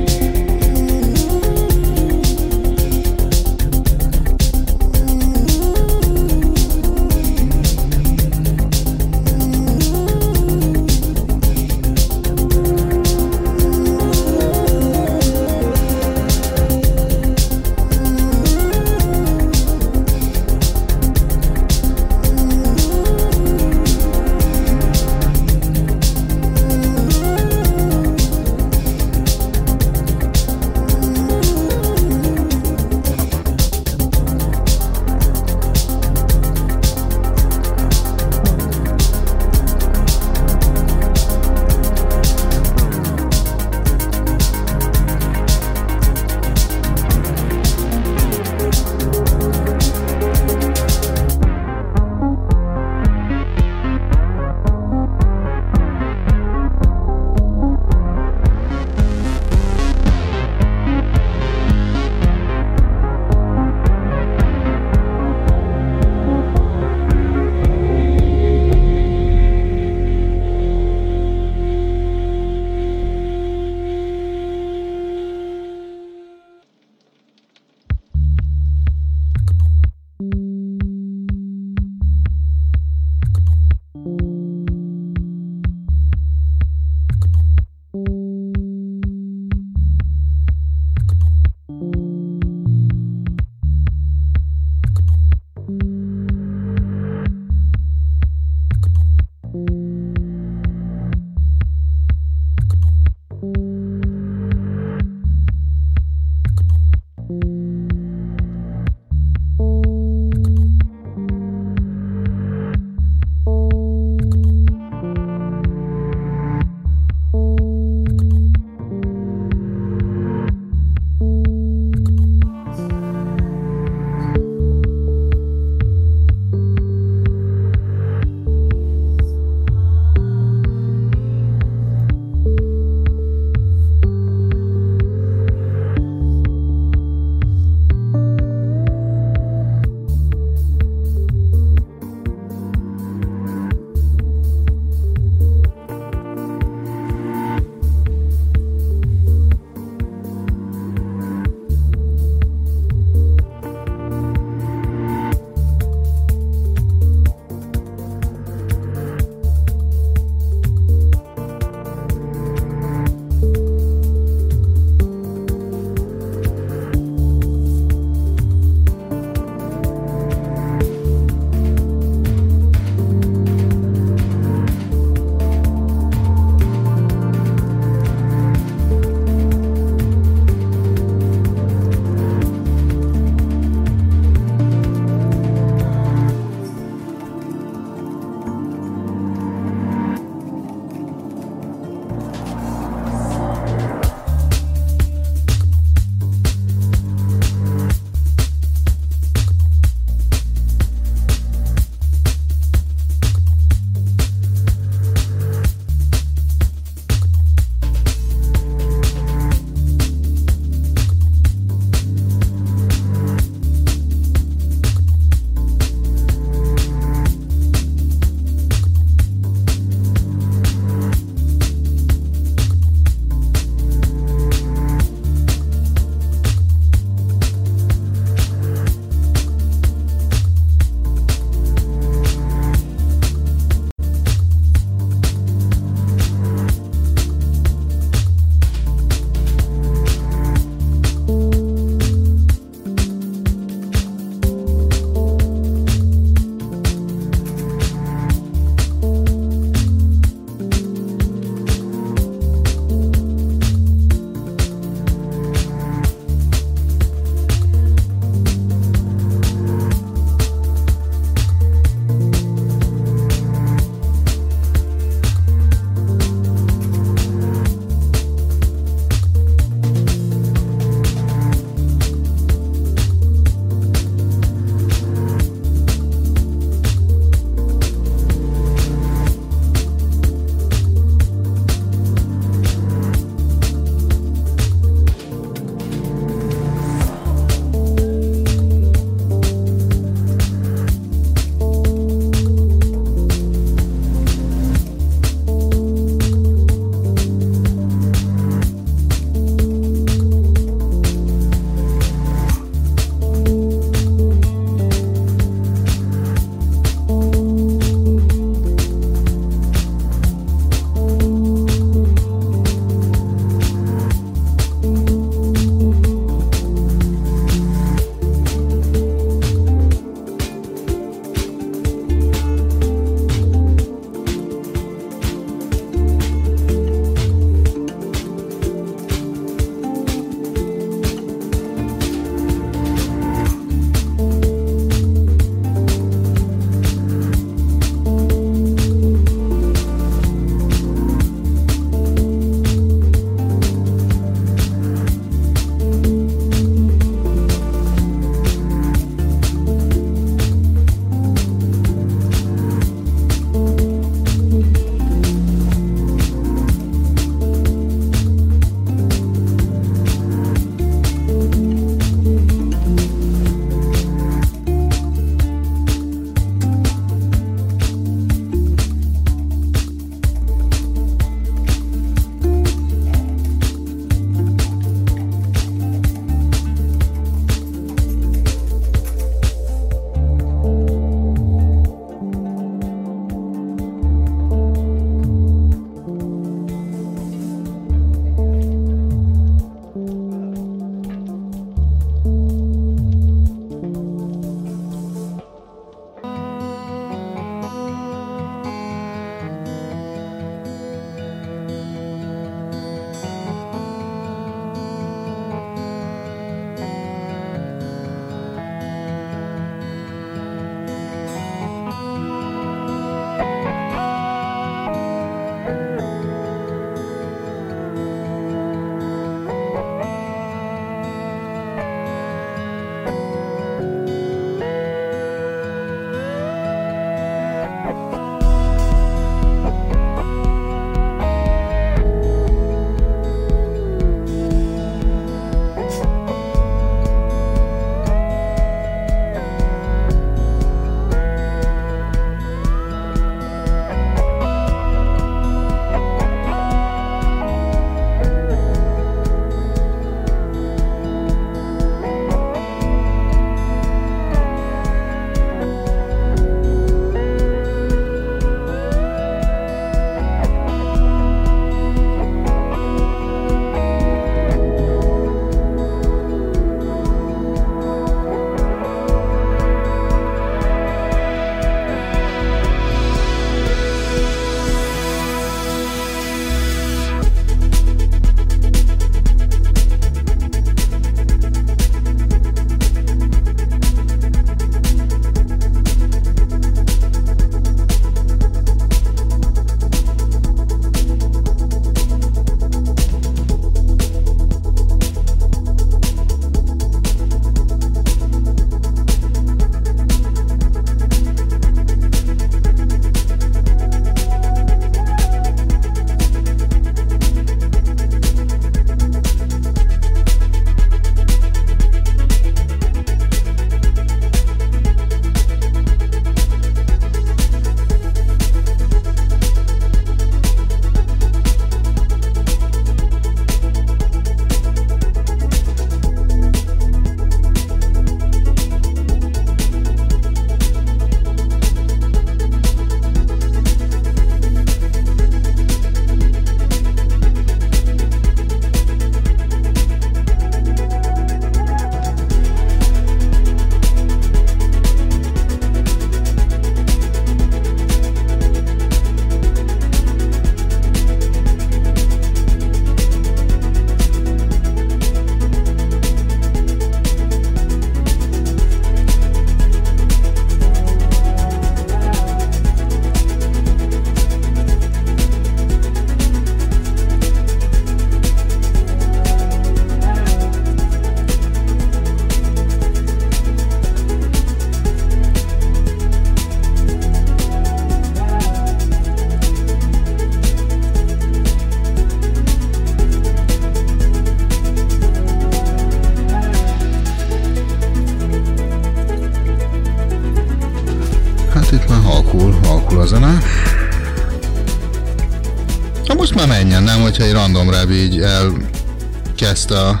[597.20, 600.00] Hogyha egy random rap így elkezdte a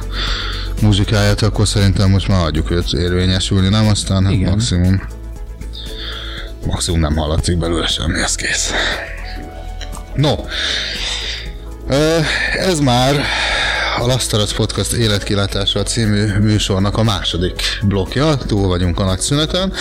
[0.82, 3.88] muzsikáját, akkor szerintem most már hagyjuk őt érvényesülni, nem?
[3.88, 4.50] Aztán hát Igen.
[4.50, 5.02] maximum
[6.66, 8.72] maximum nem hallatszik belőle semmi, ez kész.
[10.14, 10.34] No,
[12.58, 13.24] ez már
[14.00, 19.72] a Lasztarac Podcast életkilátása című műsornak a második blokja, túl vagyunk a nagy szüneten.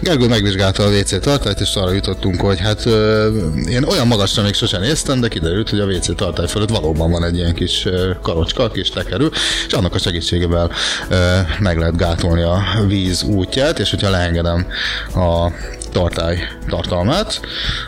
[0.00, 3.28] Gergő megvizsgálta a WC tartályt, és arra jutottunk, hogy hát ö,
[3.68, 7.24] én olyan magasra még sosem néztem, de kiderült, hogy a WC tartály fölött valóban van
[7.24, 7.88] egy ilyen kis
[8.22, 9.30] karocska, kis tekerő,
[9.66, 10.70] és annak a segítségével
[11.08, 14.66] ö, meg lehet gátolni a víz útját, és hogyha leengedem
[15.14, 15.50] a
[15.94, 17.40] tartály tartalmát,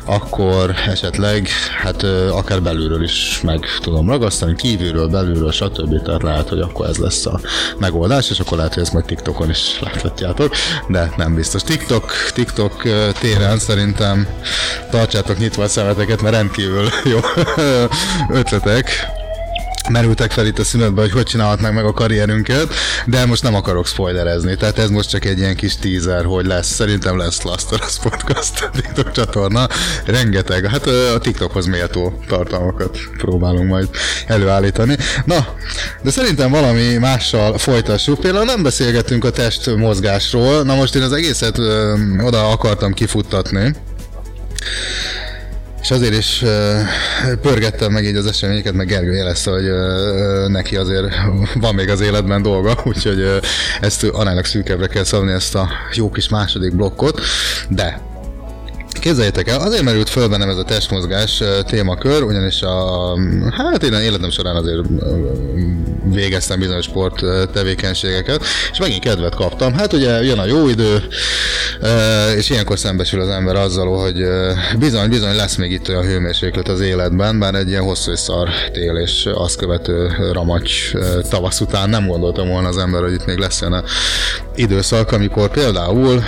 [0.05, 1.49] akkor esetleg
[1.83, 6.03] hát akár belülről is meg tudom ragasztani, kívülről, belülről, stb.
[6.03, 7.41] Tehát lehet, hogy akkor ez lesz a
[7.79, 10.55] megoldás, és akkor lehet, hogy ezt majd TikTokon is láthatjátok,
[10.89, 11.63] de nem biztos.
[11.63, 12.83] TikTok, TikTok
[13.21, 14.29] téren szerintem
[14.91, 17.19] tartsátok nyitva a szemeteket, mert rendkívül jó
[18.33, 19.07] ötletek
[19.89, 22.75] merültek fel itt a szünetben, hogy hogy csinálhatnánk meg a karrierünket,
[23.07, 26.75] de most nem akarok spoilerezni, tehát ez most csak egy ilyen kis teaser, hogy lesz,
[26.75, 29.69] szerintem lesz Lasztaros Podcast a TikTok csatorna,
[30.05, 33.89] rengeteg, hát a TikTokhoz méltó tartalmakat próbálunk majd
[34.27, 34.97] előállítani.
[35.25, 35.47] Na,
[36.03, 41.13] de szerintem valami mással folytassuk, például nem beszélgettünk a test mozgásról, na most én az
[41.13, 43.75] egészet ö, oda akartam kifuttatni,
[45.87, 46.45] és azért is
[47.41, 49.71] pörgettem meg így az eseményeket, meg Gergő jelezte, hogy
[50.49, 51.15] neki azért
[51.55, 53.41] van még az életben dolga, úgyhogy
[53.81, 57.21] ezt aránylag szűkebbre kell szabni ezt a jó kis második blokkot,
[57.69, 58.01] de
[59.07, 63.19] Képzeljétek el, azért merült föl bennem ez a testmozgás témakör, ugyanis a,
[63.51, 64.87] hát én életem során azért
[66.05, 69.75] végeztem bizonyos sport tevékenységeket, és megint kedvet kaptam.
[69.75, 71.03] Hát ugye jön a jó idő,
[72.37, 76.69] és ilyenkor szembesül az ember azzal, hogy ö, bizony, bizony lesz még itt olyan hőmérséklet
[76.69, 80.93] az életben, bár egy ilyen hosszú szar tél és azt követő ramacs
[81.29, 83.85] tavasz után nem gondoltam volna az ember, hogy itt még lesz olyan
[84.55, 86.23] időszak, amikor például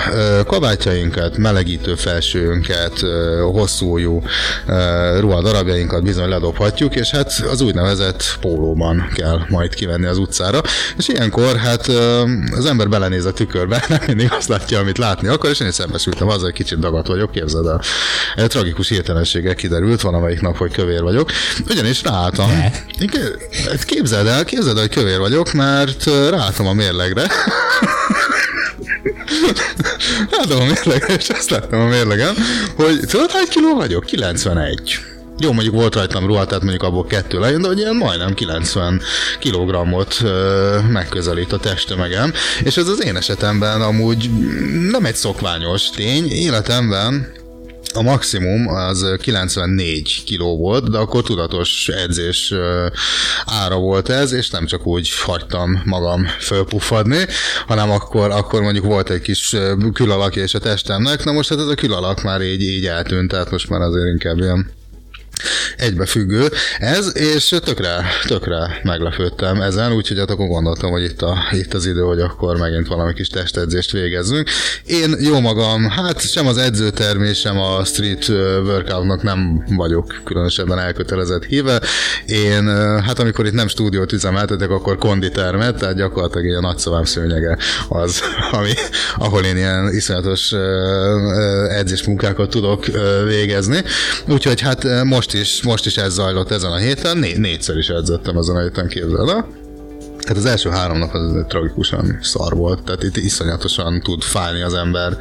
[0.46, 2.67] kabátjainkat, melegítő felsőnket,
[3.02, 4.22] ö, hosszújú
[4.66, 10.60] ö, ruhadarabjainkat bizony ledobhatjuk, és hát az úgynevezett pólóban kell majd kivenni az utcára,
[10.96, 11.86] és ilyenkor hát
[12.56, 15.74] az ember belenéz a tükörbe, nem mindig azt látja, amit látni akar, és én is
[15.74, 17.80] szembesültem azzal, hogy kicsit dagat vagyok, képzeld el.
[18.36, 21.30] Ö, Tragikus hirtelenséggel kiderült valamelyik nap, hogy kövér vagyok,
[21.70, 22.48] ugyanis ráálltam.
[22.48, 27.26] Hát Képzeld el, képzeld el, hogy kövér vagyok, mert ráálltam a mérlegre,
[30.38, 32.34] Látom a mérlegre, és azt láttam a mérlegen,
[32.76, 34.04] hogy tudod, hány kiló vagyok?
[34.04, 34.98] 91.
[35.40, 39.00] Jó, mondjuk volt rajtam ruha, tehát mondjuk abból kettő lejön, de hogy ilyen majdnem 90
[39.38, 40.22] kilogrammot
[40.88, 44.30] megközelít a testtömegem, és ez az én esetemben amúgy
[44.90, 47.32] nem egy szokványos tény, életemben
[47.94, 52.54] a maximum az 94 kiló volt, de akkor tudatos edzés
[53.44, 57.26] ára volt ez, és nem csak úgy hagytam magam fölpuffadni,
[57.66, 61.66] hanem akkor, akkor mondjuk volt egy kis ö, külalakja a testemnek, na most hát ez
[61.66, 64.76] a külalak már így, így eltűnt, tehát most már azért inkább ilyen
[65.76, 71.74] egybefüggő ez, és tökre, tökre meglepődtem ezen, úgyhogy hát akkor gondoltam, hogy itt, a, itt
[71.74, 74.50] az idő, hogy akkor megint valami kis testedzést végezzünk.
[74.86, 81.44] Én jó magam, hát sem az edzőtermés, sem a street workoutnak nem vagyok különösebben elkötelezett
[81.44, 81.80] híve.
[82.26, 82.66] Én,
[83.02, 87.58] hát amikor itt nem stúdiót üzemeltetek, akkor konditermet, tehát gyakorlatilag ilyen nagyszavám szőnyege
[87.88, 88.20] az,
[88.58, 88.72] ami,
[89.16, 90.52] ahol én ilyen iszonyatos
[91.68, 92.86] edzésmunkákat tudok
[93.26, 93.82] végezni.
[94.26, 97.88] Úgyhogy hát ö, most is, most is ez zajlott ezen a héten, Né- négyszer is
[97.88, 99.57] edzettem ezen a héten, képzeld el.
[100.28, 104.74] Tehát az első három nap az tragikusan szar volt, tehát itt iszonyatosan tud fájni az
[104.74, 105.16] ember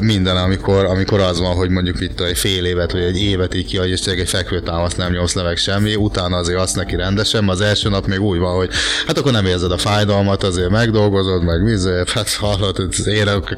[0.00, 3.66] minden, amikor, amikor az van, hogy mondjuk itt egy fél évet, vagy egy évet így
[3.66, 7.48] kihagy, és tényleg egy fekvőtámaszt nem nyomsz le meg semmi, utána azért azt neki rendesen,
[7.48, 8.68] az első nap még úgy van, hogy
[9.06, 13.04] hát akkor nem érzed a fájdalmat, azért megdolgozod, meg vizet, hát hallod, ez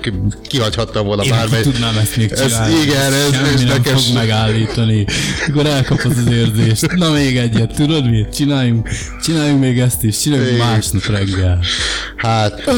[0.00, 0.12] ki-
[0.46, 1.62] kihagyhattam volna Én bármely.
[1.62, 2.74] ki tudnám ezt még Ez csinálni.
[2.82, 5.06] igen, ez- Semmi ez nem nekem fog megállítani.
[5.46, 6.92] Mikor elkapod az érzést.
[6.96, 8.34] Na még egyet, tudod mit?
[8.34, 8.88] Csináljunk,
[9.22, 10.43] csináljunk még ezt is, csináljunk.
[10.52, 11.60] Másnap reggel.
[12.16, 12.70] Hát,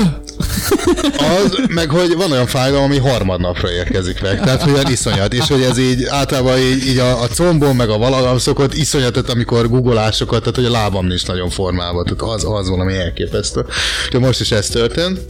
[1.18, 5.48] az, meg hogy van olyan fájdalom, ami harmadnapra érkezik meg, tehát hogy olyan iszonyat, és
[5.48, 9.68] hogy ez így általában így, így a, a combon, meg a valahol szokott iszonyatot, amikor
[9.68, 13.64] guggolásokat, tehát hogy a lábam nincs nagyon formálva, tehát az, az valami elképesztő.
[14.04, 15.20] Úgyhogy most is ez történt.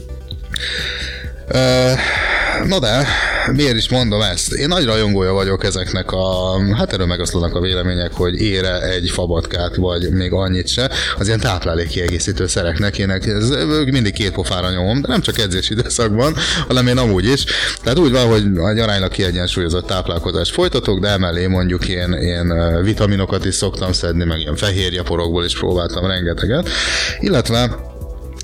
[2.64, 3.06] Na de,
[3.52, 4.52] miért is mondom ezt?
[4.52, 9.76] Én nagy rajongója vagyok ezeknek a, hát erről megoszlanak a vélemények, hogy ére egy fabatkát,
[9.76, 13.48] vagy még annyit se, az ilyen táplálékkiegészítő szereknek, én ez
[13.84, 16.34] mindig két pofára nyomom, de nem csak edzési időszakban,
[16.66, 17.44] hanem én amúgy is.
[17.82, 23.44] Tehát úgy van, hogy egy aránylag kiegyensúlyozott táplálkozást folytatok, de emellé mondjuk én, én vitaminokat
[23.44, 26.68] is szoktam szedni, meg ilyen fehérjeporokból is próbáltam rengeteget,
[27.20, 27.94] illetve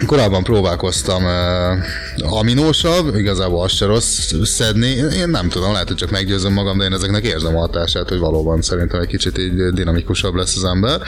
[0.06, 4.88] Korábban próbálkoztam uh, aminósabb, igazából azt se rossz szedni.
[5.16, 8.18] Én nem tudom, lehet, hogy csak meggyőzöm magam, de én ezeknek érzem a hatását, hogy
[8.18, 11.00] valóban szerintem egy kicsit így dinamikusabb lesz az ember.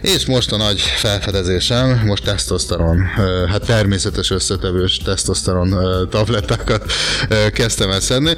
[0.00, 6.92] És most a nagy felfedezésem, most tesztoszteron, uh, hát természetes összetevős tesztoszteron uh, tablettákat
[7.30, 8.34] uh, kezdtem el szedni.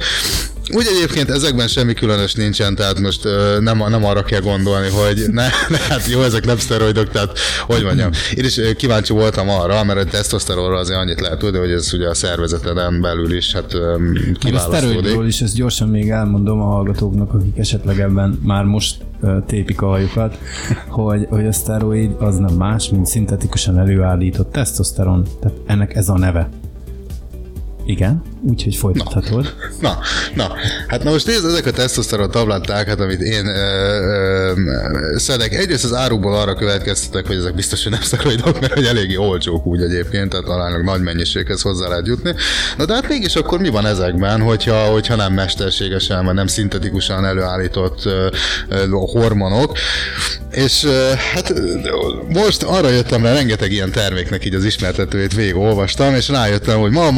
[0.73, 3.23] Úgy egyébként ezekben semmi különös nincsen, tehát most
[3.59, 7.83] nem, nem arra kell gondolni, hogy ne, ne, hát jó, ezek nem szteroidok, tehát hogy
[7.83, 8.09] mondjam.
[8.35, 12.07] Én is kíváncsi voltam arra, mert a tesztoszteronra azért annyit lehet tudni, hogy ez ugye
[12.07, 13.99] a szervezeteden belül is hát a
[14.39, 14.79] kiválasztódik.
[14.79, 18.95] szteroidról is, ezt gyorsan még elmondom a hallgatóknak, akik esetleg ebben már most
[19.45, 20.37] tépik a hajukat,
[20.87, 25.27] hogy, hogy a szteroid az nem más, mint szintetikusan előállított tesztoszteron.
[25.39, 26.49] Tehát ennek ez a neve.
[27.91, 29.55] Igen, úgyhogy folytathatod.
[29.79, 29.99] Na,
[30.35, 30.55] na,
[30.87, 33.45] hát na most nézd, ezek a tesztoszteron tabletták, hát amit én
[35.15, 39.15] szedek, egyrészt az árukból arra következtetek, hogy ezek biztos, hogy nem szteroidok, mert hogy eléggé
[39.15, 42.33] olcsók úgy egyébként, tehát talán nagy mennyiséghez hozzá lehet jutni.
[42.77, 47.25] Na de hát mégis akkor mi van ezekben, hogyha, hogyha nem mesterségesen, vagy nem szintetikusan
[47.25, 48.27] előállított ö,
[48.69, 49.77] ö, hormonok,
[50.51, 51.53] és ö, hát
[52.27, 57.11] most arra jöttem rá, rengeteg ilyen terméknek így az ismertetőjét végigolvastam, és rájöttem, hogy ma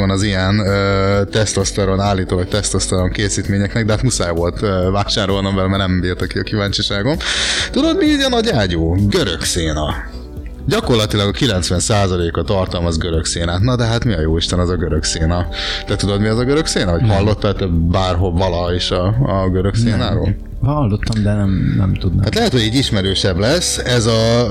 [0.00, 5.54] Magyarországon az ilyen ö, tesztoszteron állító, vagy tesztoszteron készítményeknek, de hát muszáj volt ö, vásárolnom
[5.54, 7.16] vele, mert nem bírta ki a kíváncsiságom.
[7.70, 9.08] Tudod, mi így a nagy ágyú?
[9.08, 9.94] Görög széna.
[10.66, 13.60] Gyakorlatilag a 90%-a tartalmaz görög szénát.
[13.60, 15.46] Na de hát mi a jó Isten az a görög széna?
[15.86, 16.90] Te tudod mi az a görög széna?
[16.90, 20.36] Vagy hallottál te bárhol vala is a, a görög szénáról?
[20.62, 22.22] Hallottam, de nem, nem tudnám.
[22.24, 23.78] Hát lehet, hogy így ismerősebb lesz.
[23.78, 24.48] Ez a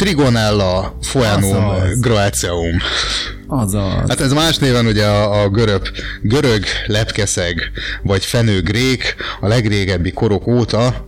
[0.00, 2.00] Trigonella foenum Azaz.
[2.00, 2.76] groaceum.
[3.46, 4.08] Azaz.
[4.08, 5.82] Hát ez más néven ugye a, a görög,
[6.22, 7.70] görög lepkeszeg,
[8.02, 11.06] vagy fenőgrék a legrégebbi korok óta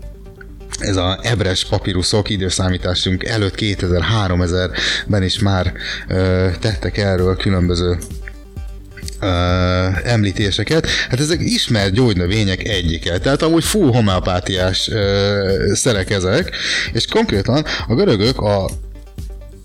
[0.79, 5.73] ez a ebres papíruszok időszámításunk előtt 2000-3000-ben is már
[6.09, 7.99] ö, tettek erről különböző
[9.23, 9.27] ö,
[10.05, 10.87] említéseket.
[11.09, 16.57] Hát ezek ismert gyógynövények egyike, tehát amúgy full homeopátiás ö, szerek ezek,
[16.93, 18.71] és konkrétan a görögök a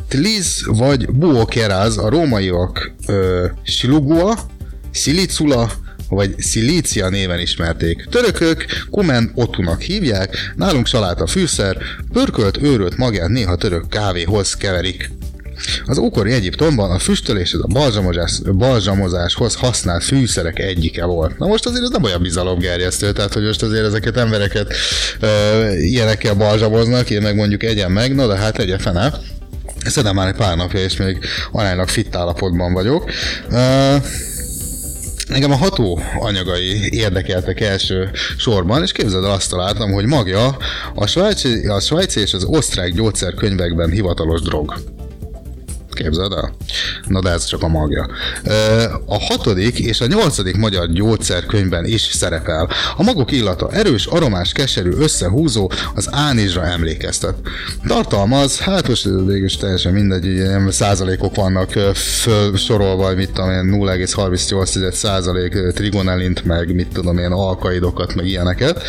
[0.08, 4.40] Tliz vagy Buokeráz, a rómaiak ö, Silugua,
[4.92, 5.72] Silicula,
[6.10, 8.08] vagy Szilícia néven ismerték.
[8.10, 11.78] Törökök Kumen Otunak hívják, nálunk saláta fűszer,
[12.14, 15.10] pörkölt őrölt magját néha török kávéhoz keverik.
[15.86, 21.38] Az ókori Egyiptomban a füstölés és a balzsamozás, balzsamozáshoz használt fűszerek egyike volt.
[21.38, 24.74] Na most azért ez nem olyan bizalomgerjesztő, tehát hogy most azért ezeket embereket
[25.20, 29.14] ö, ilyenekkel balzsamoznak, én meg mondjuk egyen meg, na de hát egye fene.
[29.86, 31.18] Szedem már egy pár napja, és még
[31.52, 33.12] aránylag fit állapotban vagyok.
[33.52, 33.96] Ö,
[35.28, 40.58] Engem a ható anyagai érdekeltek első sorban, és képzeld el azt találtam, hogy magja
[40.96, 44.74] a svájci, a svájci és az osztrák gyógyszerkönyvekben hivatalos drog.
[45.98, 46.56] Képzeld el?
[47.08, 48.08] Na de ez csak a magja.
[49.06, 52.70] A hatodik és a nyolcadik magyar gyógyszerkönyvben is szerepel.
[52.98, 57.36] A magok illata erős, aromás, keserű, összehúzó, az ánizsra emlékeztet.
[57.88, 61.74] Tartalmaz, hát most végül teljesen mindegy, ilyen százalékok vannak
[62.98, 68.82] vagy mit tudom én, 0,38 százalék trigonelint, meg mit tudom én, alkaidokat, meg ilyeneket.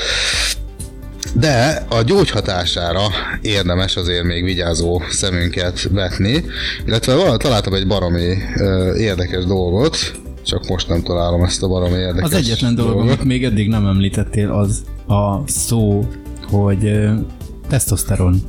[1.34, 3.00] De a gyógyhatására
[3.40, 6.44] érdemes azért még vigyázó szemünket vetni,
[6.86, 8.36] illetve találtam egy baromi
[8.96, 9.96] érdekes dolgot,
[10.44, 13.86] csak most nem találom ezt a baromi érdekes Az egyetlen dolog, amit még eddig nem
[13.86, 14.82] említettél, az
[15.14, 16.08] a szó,
[16.50, 16.92] hogy
[17.68, 18.42] tesztoszteron.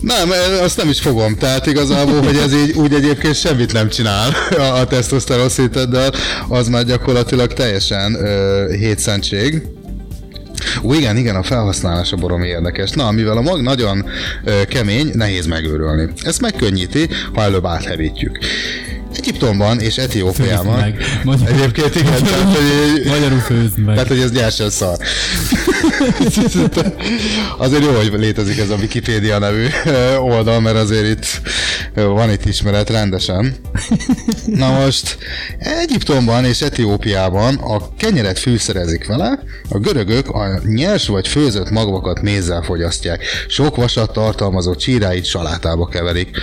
[0.00, 0.28] Nem,
[0.62, 4.62] azt nem is fogom, tehát igazából, hogy ez így úgy egyébként semmit nem csinál a,
[4.62, 6.12] a tesztoszteron szinteddel,
[6.48, 9.62] az már gyakorlatilag teljesen ö, hétszentség.
[10.82, 12.90] Ó, igen, igen, a felhasználása baromi érdekes.
[12.90, 14.04] Na, mivel a mag nagyon
[14.44, 16.08] ö, kemény, nehéz megőrölni.
[16.22, 18.38] Ezt megkönnyíti, ha előbb áthevítjük.
[19.18, 20.78] Egyiptomban és Etiópiában.
[20.78, 21.20] meg.
[21.24, 23.94] Magyar- Egyébként igen, tehát, hogy Magyarul főzd meg.
[23.94, 24.96] tehát, hogy ez gyersen szar.
[27.58, 29.66] azért jó, hogy létezik ez a Wikipédia nevű
[30.20, 31.26] oldal, mert azért itt
[31.94, 33.54] van itt ismeret rendesen.
[34.46, 35.18] Na most,
[35.58, 39.38] Egyiptomban és Etiópiában a kenyeret fűszerezik vele,
[39.68, 46.36] a görögök a nyers vagy főzött magvakat mézzel fogyasztják, sok vasat tartalmazó csíráit salátába keverik.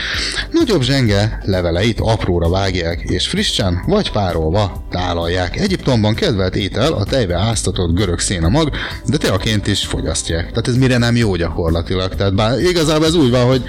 [0.51, 5.59] Nagyobb zsenge leveleit apróra vágják vágják, és frissen vagy párolva tálalják.
[5.59, 8.69] Egyiptomban kedvelt étel a tejbe áztatott görög szénamag,
[9.05, 10.49] de teaként is fogyasztják.
[10.49, 12.15] Tehát ez mire nem jó gyakorlatilag.
[12.15, 13.63] Tehát bár, igazából ez úgy van, hogy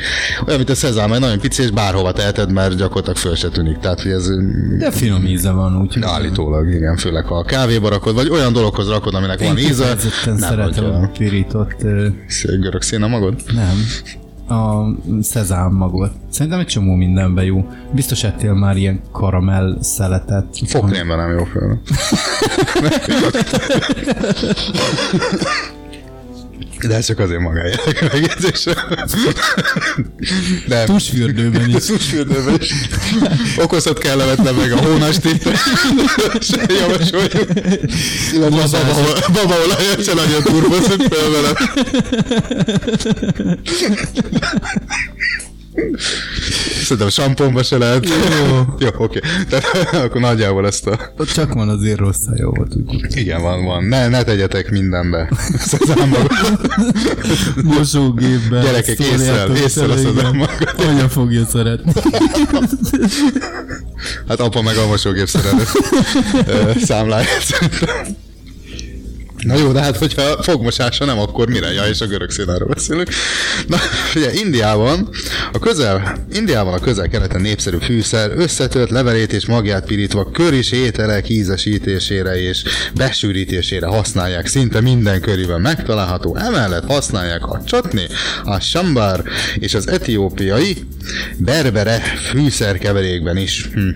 [0.47, 3.79] olyan, mint a szezám, egy nagyon pici, és bárhova teheted, mert gyakorlatilag föl se tűnik.
[3.79, 4.29] Tehát, hogy ez
[4.79, 6.03] De finom íze van, úgyhogy...
[6.03, 9.97] állítólag, igen, főleg ha a kávéba rakod, vagy olyan dologhoz rakod, aminek van íze.
[10.25, 11.83] nem szeretem a pirított,
[12.61, 13.35] görög szénamagod.
[13.55, 13.77] nem,
[14.49, 14.87] a
[15.21, 16.11] szezám magot.
[16.29, 17.69] Szerintem egy csomó mindenben jó.
[17.93, 20.47] Biztos ettél már ilyen karamell szeletet.
[20.67, 21.79] Fokrémben nem jó föl.
[26.87, 28.75] De ez csak azért magájának megjegyzésre.
[30.69, 31.85] De Tusfürdőben is.
[31.85, 32.73] Tusfürdőben is.
[33.59, 35.43] Okozhat kellemetlen meg a hónastit.
[36.41, 37.49] Se javasoljuk.
[38.33, 41.53] Illetve a baba- babaolajat se nagyon turbozunk fel vele.
[46.83, 48.09] Szerintem samponba se lehet.
[48.49, 49.21] Jó, Jó oké.
[49.49, 51.13] Tehát akkor nagyjából ezt a...
[51.35, 53.17] Csak van azért rossz jó volt, úgy.
[53.17, 53.85] Igen, van, van.
[53.85, 55.31] Ne, ne tegyetek mindenbe.
[55.59, 56.33] Szezámmagot.
[57.63, 58.63] Mosógépben.
[58.65, 60.75] Gyerekek, észrel, észrel a szezámmagot.
[60.77, 61.93] Anya fogja szeretni.
[64.29, 65.69] Hát apa meg a mosógép szeretett
[66.47, 68.16] ö, számláját szerintem.
[69.47, 71.73] Na jó, de hát hogyha fogmosása nem, akkor mire?
[71.73, 73.09] Ja, és a görög színáról beszélünk.
[73.67, 73.77] Na,
[74.15, 75.09] ugye Indiában
[75.53, 82.41] a közel, Indiában a közel-keleten népszerű fűszer összetört levelét és magját pirítva köris ételek ízesítésére
[82.41, 82.63] és
[82.95, 84.47] besűrítésére használják.
[84.47, 86.37] Szinte minden körében megtalálható.
[86.37, 88.07] Emellett használják a csatni,
[88.45, 89.23] a sambar
[89.59, 90.77] és az etiópiai
[91.37, 91.99] berbere
[92.31, 93.69] fűszerkeverékben is.
[93.73, 93.89] Hm.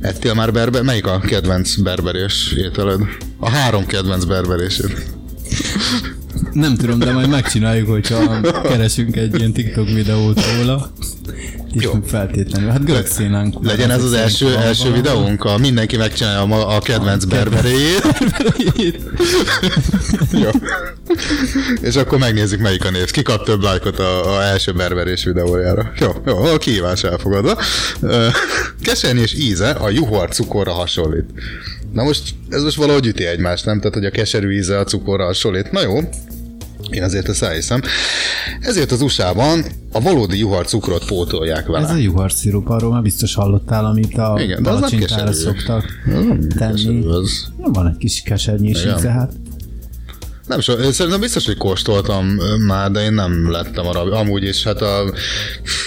[0.00, 0.82] Ettél már berber?
[0.82, 3.00] Melyik a kedvenc berberés ételed?
[3.38, 4.90] A három kedvenc berberésed.
[6.52, 10.92] Nem tudom, de majd megcsináljuk, hogyha keresünk egy ilyen TikTok videót róla.
[11.72, 11.92] És Jó.
[12.06, 12.70] Feltétlenül.
[12.70, 13.54] Hát görög szénánk.
[13.62, 18.02] Legyen ez az első, első videónk, a mindenki megcsinálja a, ma- a kedvenc berberéjét.
[20.42, 20.50] Jó.
[21.82, 23.10] És akkor megnézzük melyik a név.
[23.10, 25.92] Ki kap több lájkot a, a első berberés videójára.
[26.00, 27.58] Jó, jó, a kihívás elfogadva.
[28.00, 28.26] Ö,
[28.82, 31.24] Kesernyés íze a juhar cukorra hasonlít.
[31.92, 33.78] Na most, ez most valahogy üti egymást, nem?
[33.78, 35.70] Tehát, hogy a keserű íze a cukorra hasonlít.
[35.70, 35.98] Na jó,
[36.90, 37.80] én azért ezt elhiszem.
[38.60, 41.84] Ezért az USA-ban a valódi juhar cukrot pótolják vele.
[41.84, 45.84] Ez a juhar szirup, arról már biztos hallottál, amit a Igen, de az nem szoktak
[46.06, 47.04] Nem tenni.
[47.06, 47.46] az.
[47.56, 48.96] Van egy kis kesernyés Igen.
[48.98, 49.32] íze, hát.
[50.46, 52.26] Nem so, szerintem biztos, hogy kóstoltam
[52.66, 54.00] már, de én nem lettem arra.
[54.00, 55.12] Amúgy is, hát a,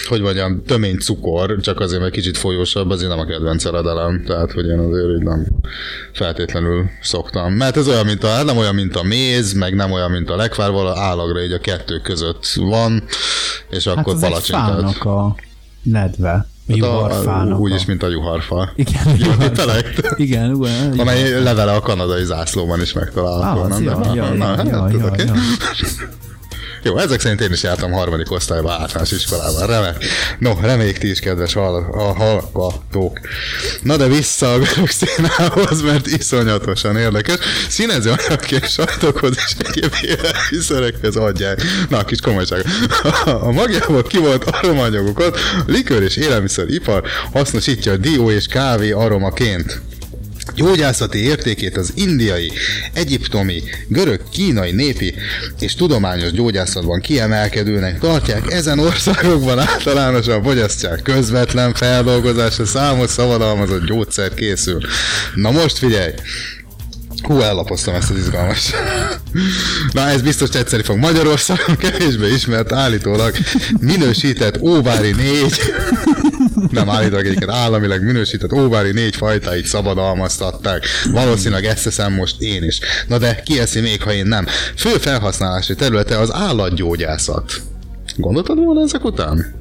[0.07, 4.23] hogy mondjam, tömény cukor, csak azért, mert kicsit folyósabb, azért nem a kedvenc eredelem.
[4.25, 5.47] Tehát, hogy én azért így nem
[6.13, 7.53] feltétlenül szoktam.
[7.53, 10.29] Mert ez olyan, mint a, hát nem olyan, mint a méz, meg nem olyan, mint
[10.29, 13.03] a lekvár, vala állagra így a kettő között van,
[13.69, 14.97] és Hát akkor palacsintát.
[14.99, 15.35] a
[15.83, 16.48] nedve.
[16.69, 17.59] A juharfának.
[17.59, 17.85] Úgyis, a...
[17.87, 18.71] mint a juharfa.
[18.75, 19.73] Igen, juharfa.
[20.15, 20.99] Igen, igen.
[20.99, 23.59] Amely levele a kanadai zászlóban is megtalálható.
[23.59, 23.83] Ah, az nem?
[23.83, 25.23] jó, De- jó, na, jó, hát,
[26.83, 29.67] jó, ezek szerint én is jártam harmadik osztályba általános iskolában.
[29.67, 30.05] Remek.
[30.39, 33.19] No, reméljük ti is, kedves a hallgatók.
[33.81, 37.37] Na de vissza a görög szénához, mert iszonyatosan érdekes.
[37.69, 41.61] Színező anyagként sajtokhoz és egyéb élelmiszerekhez adják.
[41.89, 42.65] Na, kis komolyság.
[43.23, 49.81] A magjából kivolt aromanyagokat likőr és élelmiszeripar hasznosítja a dió és kávé aromaként.
[50.55, 52.51] Gyógyászati értékét az indiai,
[52.93, 55.13] egyiptomi, görög, kínai, népi
[55.59, 64.81] és tudományos gyógyászatban kiemelkedőnek tartják, ezen országokban általánosan fogyasztják közvetlen feldolgozásra számos szabadalmazott gyógyszer készül.
[65.35, 66.11] Na most figyelj!
[67.23, 68.69] Hú, ellapoztam ezt az izgalmas.
[69.91, 70.97] Na, ez biztos tetszeni fog.
[70.97, 73.35] Magyarországon kevésbé ismert állítólag
[73.79, 75.59] minősített óvári négy
[76.71, 80.85] nem állítólag egyébként államileg minősített óvári négy fajtáit szabadalmaztatták.
[81.11, 82.79] Valószínűleg ezt teszem most én is.
[83.07, 84.45] Na de ki eszi még, ha én nem?
[84.75, 87.61] Fő felhasználási területe az állatgyógyászat.
[88.15, 89.57] Gondoltad volna ezek után?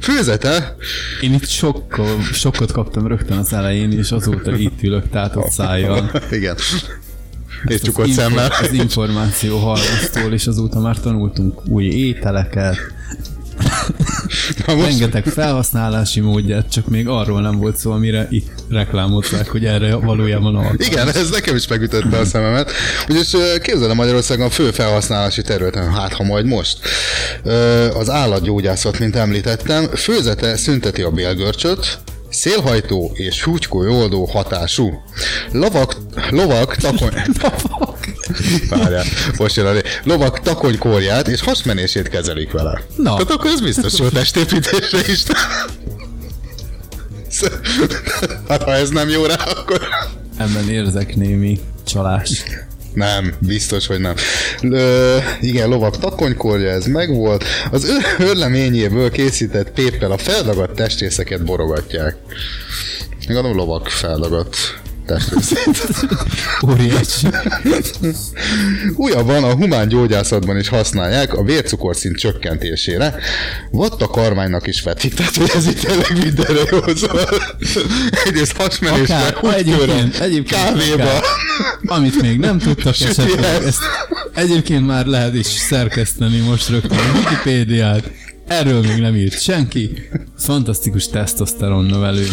[0.00, 0.76] Főzete
[1.20, 6.10] Én itt sokkal, sokkot kaptam rögtön az elején, és azóta itt ülök tátott szájjal.
[6.30, 6.56] Igen.
[7.64, 8.50] És Az csukott info- szemmel.
[8.60, 12.76] Az információ halmaztól, és azóta már tanultunk új ételeket,
[14.66, 19.64] Na most, rengeteg felhasználási módját, csak még arról nem volt szó, amire itt reklámozták, hogy
[19.64, 20.86] erre valójában alkalmas.
[20.86, 22.70] igen, ez nekem is megütötte a szememet.
[23.08, 26.78] Ugyanis el Magyarországon a fő felhasználási területen, hát ha majd most,
[27.94, 31.98] az állatgyógyászat, mint említettem, főzete szünteti a bélgörcsöt,
[32.30, 35.02] szélhajtó és húgykolyóldó hatású.
[35.52, 35.96] Lovak,
[36.30, 37.12] lovak, takony...
[38.68, 39.04] Várjál,
[39.38, 42.82] most jön a Lovak takonykórját és hasmenését kezelik vele.
[42.96, 43.10] Na.
[43.12, 45.22] Tehát akkor ez biztos jó testépítésre is.
[48.48, 49.80] Hát ha ez nem jó rá, akkor
[50.36, 52.42] Ebben érzek némi csalás.
[52.94, 54.14] nem, biztos, hogy nem.
[54.62, 57.44] Ö, igen, lovak takonykorja, ez megvolt.
[57.70, 62.16] Az ő örleményéből készített péppel a feldagadt testrészeket borogatják.
[63.26, 64.56] Gondolom lovak feldagadt
[65.08, 66.06] testrészét.
[66.70, 67.26] Óriási.
[68.96, 73.14] Újabban a humán gyógyászatban is használják a vércukorszint csökkentésére.
[73.70, 77.28] Vatta kormánynak is vetik, tehát hogy ez itt tényleg mindenre jó szól.
[78.24, 80.08] Egyrészt hasmenésre, húgykőre,
[80.46, 81.02] kávéba.
[81.02, 81.22] akár.
[81.86, 83.82] Amit még nem tudtak esetleg, ezt
[84.34, 88.10] egyébként már lehet is szerkeszteni most rögtön a Wikipédiát.
[88.48, 90.08] Erről még nem írt senki.
[90.38, 92.26] Fantasztikus tesztoszteron növelő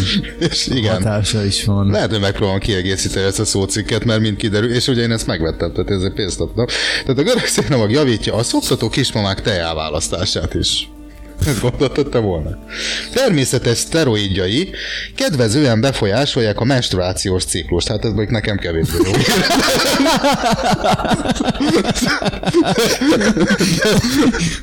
[0.50, 0.92] És igen.
[0.92, 1.90] hatása is van.
[1.90, 5.72] Lehet, hogy megpróbálom kiegészíteni ezt a szócikket, mert mind kiderül, és ugye én ezt megvettem,
[5.72, 6.66] tehát ezért pénzt adtam.
[7.02, 10.88] Tehát a görög szénavag javítja a szoktató kismamák tejáválasztását is.
[11.46, 12.58] Ezt gondoltad te volna?
[13.12, 14.70] Természetes szteroidjai
[15.14, 17.88] kedvezően befolyásolják a menstruációs ciklust.
[17.88, 19.10] Hát ez még nekem kevésbé jó.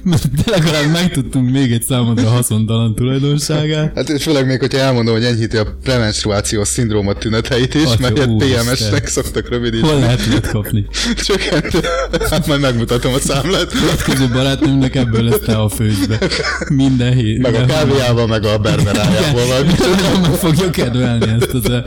[0.03, 3.91] De legalább megtudtunk még egy számodra haszontalan tulajdonságát.
[3.95, 8.27] Hát és főleg még, hogyha elmondom, hogy enyhíti a premenstruációs szindróma tüneteit is, Atya, mert
[8.27, 8.65] úristen.
[8.65, 9.91] PMS-nek szoktak rövidíteni.
[9.91, 10.85] Hol lehet ilyet kapni?
[11.25, 11.87] Csökkent.
[12.29, 13.71] Hát majd megmutatom a számlát.
[13.71, 16.17] Következő barátnőmnek ebből lesz te a főzbe.
[16.69, 17.41] Minden hét.
[17.41, 19.63] Meg a kávéjával, meg a berberájával.
[19.63, 21.85] Nagyon meg fogja kedvelni ezt az e-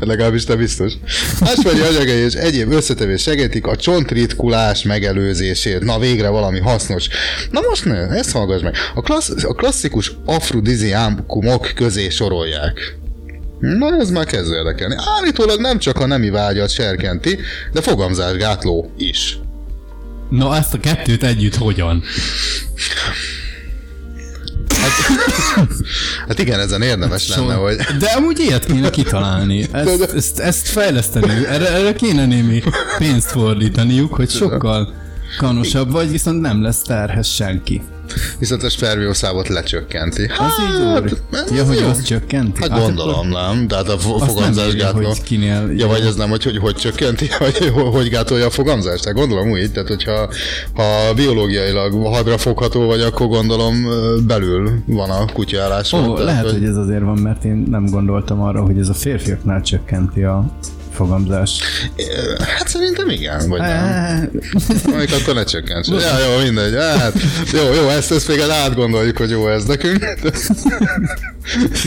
[0.00, 0.92] Legalábbis te biztos.
[1.40, 5.80] Ásványi anyagai és egyéb összetevés segítik a csontritkulás megelőzését.
[5.80, 7.08] Na végre valami hasznos.
[7.50, 8.74] Na most ne, ezt hallgass meg.
[8.94, 12.96] A, klassz, a klasszikus afrodiziákumok közé sorolják.
[13.60, 14.94] Na ez már kezd érdekelni.
[14.98, 17.38] Állítólag nem csak a nemi vágyat serkenti,
[17.72, 19.38] de fogamzásgátló is.
[20.30, 22.02] Na ezt a kettőt együtt hogyan?
[26.28, 27.76] Hát igen, ezen érdemes lenne, hogy...
[27.76, 29.68] De amúgy ilyet kéne kitalálni.
[29.72, 31.46] Ezt, ezt, ezt fejleszteni.
[31.46, 32.62] Erre, erre kéne némi
[32.98, 34.92] pénzt fordítaniuk, hogy sokkal
[35.38, 37.82] kanosabb vagy, viszont nem lesz terhes senki.
[38.38, 40.22] Viszont a spermiószámot lecsökkenti.
[40.22, 40.30] Az
[40.60, 41.18] így Hát, úr.
[41.32, 41.88] ez Ja, hogy jó.
[41.88, 42.60] azt csökkenti?
[42.60, 43.66] Hát gondolom, nem?
[43.66, 45.06] De hát a fogamzásgátló...
[45.06, 48.50] hogy kinél- Ja, vagy ez nem, hogy hogy, hogy csökkenti, vagy ho- hogy gátolja a
[48.50, 49.02] fogamzást?
[49.02, 50.28] Tehát gondolom úgy, tehát hogyha
[50.74, 53.86] ha biológiailag hadrafogható vagy, akkor gondolom
[54.26, 55.92] belül van a kutyaállás.
[55.92, 59.62] Ó, lehet, hogy ez azért van, mert én nem gondoltam arra, hogy ez a férfiaknál
[59.62, 60.44] csökkenti a
[60.96, 61.64] fogamzást.
[62.56, 63.84] Hát szerintem igen, vagy nem.
[63.84, 64.22] Eh,
[64.94, 65.88] Amik akkor ne csökkents.
[65.88, 66.74] Ja, jó, mindegy.
[66.74, 67.14] Hát,
[67.52, 69.98] jó, jó, ezt, ezt még átgondoljuk, hogy jó ez nekünk.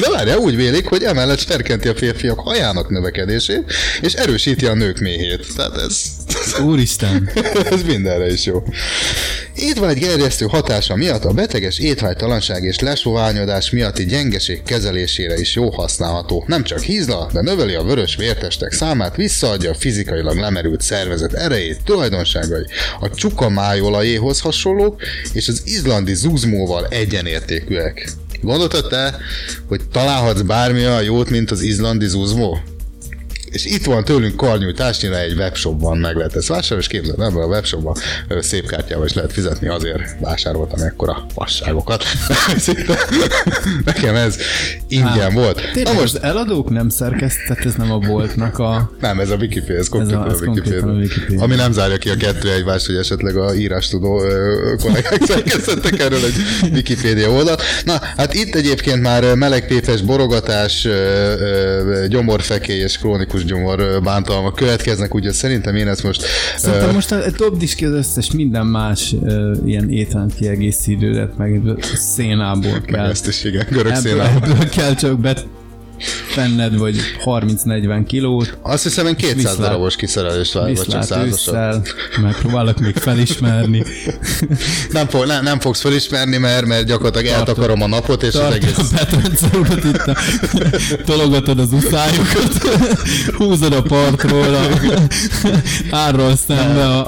[0.02, 5.00] De várja, úgy vélik, hogy emellett serkenti a férfiak hajának növekedését, és erősíti a nők
[5.00, 5.56] méhét.
[5.56, 6.02] Tehát ez,
[6.62, 7.30] Úristen.
[7.72, 8.64] ez mindenre is jó.
[9.56, 16.44] Étvágy gerjesztő hatása miatt a beteges étvágytalanság és lesoványodás miatti gyengeség kezelésére is jó használható.
[16.48, 21.84] Nem csak hízla, de növeli a vörös vértestek számát, visszaadja a fizikailag lemerült szervezet erejét,
[21.84, 22.66] tulajdonságai
[23.00, 25.02] a csuka májolajéhoz hasonlók,
[25.34, 28.10] és az izlandi zuzmóval egyenértékűek.
[28.42, 29.18] Gondoltad te,
[29.68, 32.60] hogy találhatsz bármi olyan jót, mint az izlandi zuzmó?
[33.52, 37.46] És itt van tőlünk karnyújtásnyira egy webshopban meg lehet ezt vásárolni, és képzeld, ebben a
[37.46, 37.96] webshopban
[38.40, 42.04] szép kártyával is lehet fizetni, azért vásároltam ekkora fasságokat.
[43.86, 44.38] Nekem ez
[44.88, 45.56] ingyen volt.
[45.56, 48.92] Na Tényleg most az eladók nem szerkesztett, ez nem a boltnak a...
[49.00, 51.18] nem, ez a Wikipedia, ez konkrétan ez a, konkrétan a Wikipedia.
[51.18, 51.44] Wikipedia.
[51.44, 54.22] Ami nem zárja ki a kettő egymást, hogy esetleg a írás tudó
[54.82, 57.62] kollégák szerkesztettek erről egy Wikipedia oldalt.
[57.86, 60.88] Na, hát itt egyébként már ö, melegpépes borogatás,
[62.08, 66.24] gyomorfekély és krónikus gyomor ö, bántalmak következnek, úgyhogy szerintem én ezt most...
[66.58, 71.38] Szerintem ö, most a- dobd is ki az összes minden más uh, ilyen étrend kiegészítődet,
[71.38, 71.62] meg
[71.96, 73.10] szénából meg kell.
[73.10, 74.44] ezt is, igen, görög Ebből, szénában.
[74.52, 75.46] ebből kell csak bet
[76.36, 76.96] tenned, vagy
[77.26, 81.94] 30-40 kilót, Azt hiszem, én 200 Viszlát- darabos kiszerelést vár, vagy csak százasat.
[82.22, 83.84] megpróbálok még felismerni.
[84.92, 87.48] Nem, fog, nem, nem fogsz felismerni, mert, mert gyakorlatilag Tartom.
[87.48, 88.78] eltakarom a napot, és az egész...
[88.78, 90.16] a betoncerudat itt, a,
[91.12, 92.54] tologatod az uszályokat,
[93.38, 94.68] húzod a partról, a,
[95.92, 97.08] árról szembe a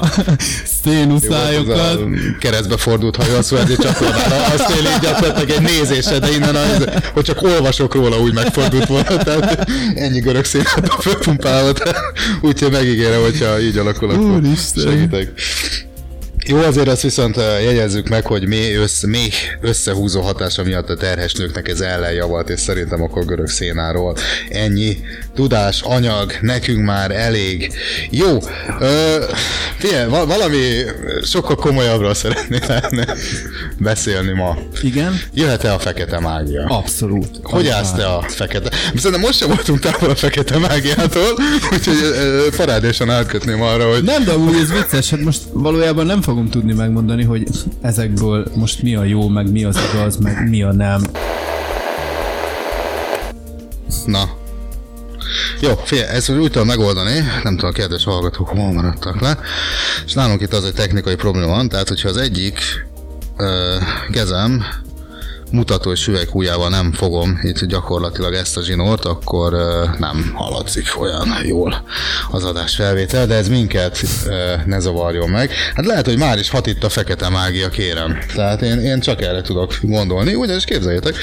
[0.83, 1.97] a
[2.39, 6.61] keresztbe fordult hajó a Suezi csatornára, azt él így gyakorlatilag egy nézésre, de innen, a,
[7.13, 8.33] hogy csak olvasok róla, úgy
[8.89, 11.97] megfordult volna, tehát ennyi görög szénát a fölpumpálva, tehát
[12.41, 14.83] úgyhogy megígérem, hogyha így alakul, akkor Úristen.
[14.83, 15.31] segítek.
[16.47, 19.29] Jó, azért azt viszont eh, jegyezzük meg, hogy mély, össze, mély
[19.61, 24.15] összehúzó hatása miatt a terhes nőknek ez ellenjavalt, és szerintem akkor görög szénáról
[24.49, 24.97] ennyi
[25.35, 27.73] tudás, anyag, nekünk már elég.
[28.09, 28.37] Jó,
[28.79, 29.23] ö,
[29.77, 30.59] figyelj, va- valami
[31.23, 33.15] sokkal komolyabbról szeretnél
[33.77, 34.57] beszélni ma.
[34.81, 35.19] Igen?
[35.33, 36.65] Jöhet-e a fekete mágia?
[36.67, 37.29] Abszolút.
[37.43, 38.69] Hogy állsz te a fekete?
[38.95, 41.37] Szerintem most sem voltunk távol a fekete mágiától,
[41.71, 46.21] úgyhogy ö, parádésan átkötném arra, hogy Nem, de úgy ez vicces, hát most valójában nem
[46.31, 47.47] fogom tudni megmondani, hogy
[47.81, 51.01] ezekből most mi a jó, meg mi az igaz, meg mi a nem.
[54.05, 54.29] Na.
[55.61, 59.37] Jó, figyelj, ezt úgy tudom megoldani, nem tudom, a kedves hallgatók hol maradtak le,
[60.05, 62.59] és nálunk itt az egy technikai probléma van, tehát hogyha az egyik
[63.37, 63.75] ö,
[64.11, 64.63] kezem
[65.51, 69.51] mutató és üveghújával nem fogom itt gyakorlatilag ezt a zsinort, akkor
[69.99, 71.83] nem hallatszik olyan jól
[72.31, 73.99] az adás felvétel, de ez minket
[74.65, 75.51] ne zavarjon meg.
[75.75, 78.17] Hát lehet, hogy már is hat itt a fekete mágia, kérem.
[78.35, 81.15] Tehát én, én csak erre tudok gondolni, ugyanis képzeljétek,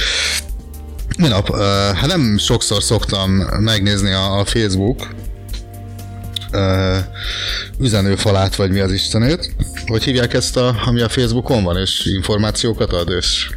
[1.19, 1.57] Minap,
[1.95, 3.31] hát nem sokszor szoktam
[3.61, 5.09] megnézni a, a Facebook
[7.81, 9.55] üzenőfalát, vagy mi az istenét.
[9.87, 13.51] Hogy hívják ezt, a, ami a Facebookon van, és információkat ad, és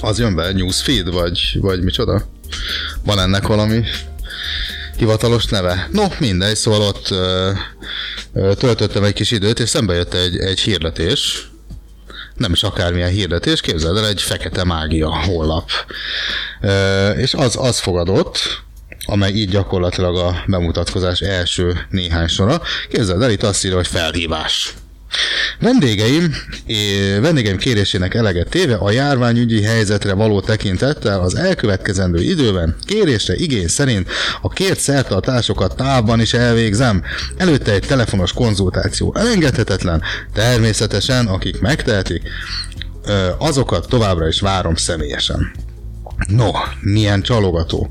[0.00, 2.28] az jön be, newsfeed, vagy, vagy micsoda?
[3.04, 3.84] Van ennek valami
[4.96, 5.88] hivatalos neve?
[5.92, 7.58] No, mindegy, szóval ott uh,
[8.32, 11.48] uh, töltöttem egy kis időt, és szembe jött egy, egy hirdetés,
[12.38, 15.70] nem is akármilyen hirdetés, képzeld el, egy fekete mágia honlap.
[16.60, 18.62] Ö, és az, az fogadott,
[19.04, 22.62] amely így gyakorlatilag a bemutatkozás első néhány sora.
[22.88, 24.74] Képzeld el, itt azt írja, hogy felhívás.
[25.60, 26.34] Vendégeim,
[27.20, 34.08] vendégeim kérésének eleget téve a járványügyi helyzetre való tekintettel az elkövetkezendő időben kérésre igény szerint
[34.42, 37.02] a kért szertartásokat távban is elvégzem.
[37.36, 40.02] Előtte egy telefonos konzultáció elengedhetetlen.
[40.32, 42.22] Természetesen, akik megtehetik,
[43.38, 45.52] azokat továbbra is várom személyesen.
[46.26, 46.50] No,
[46.80, 47.90] milyen csalogató.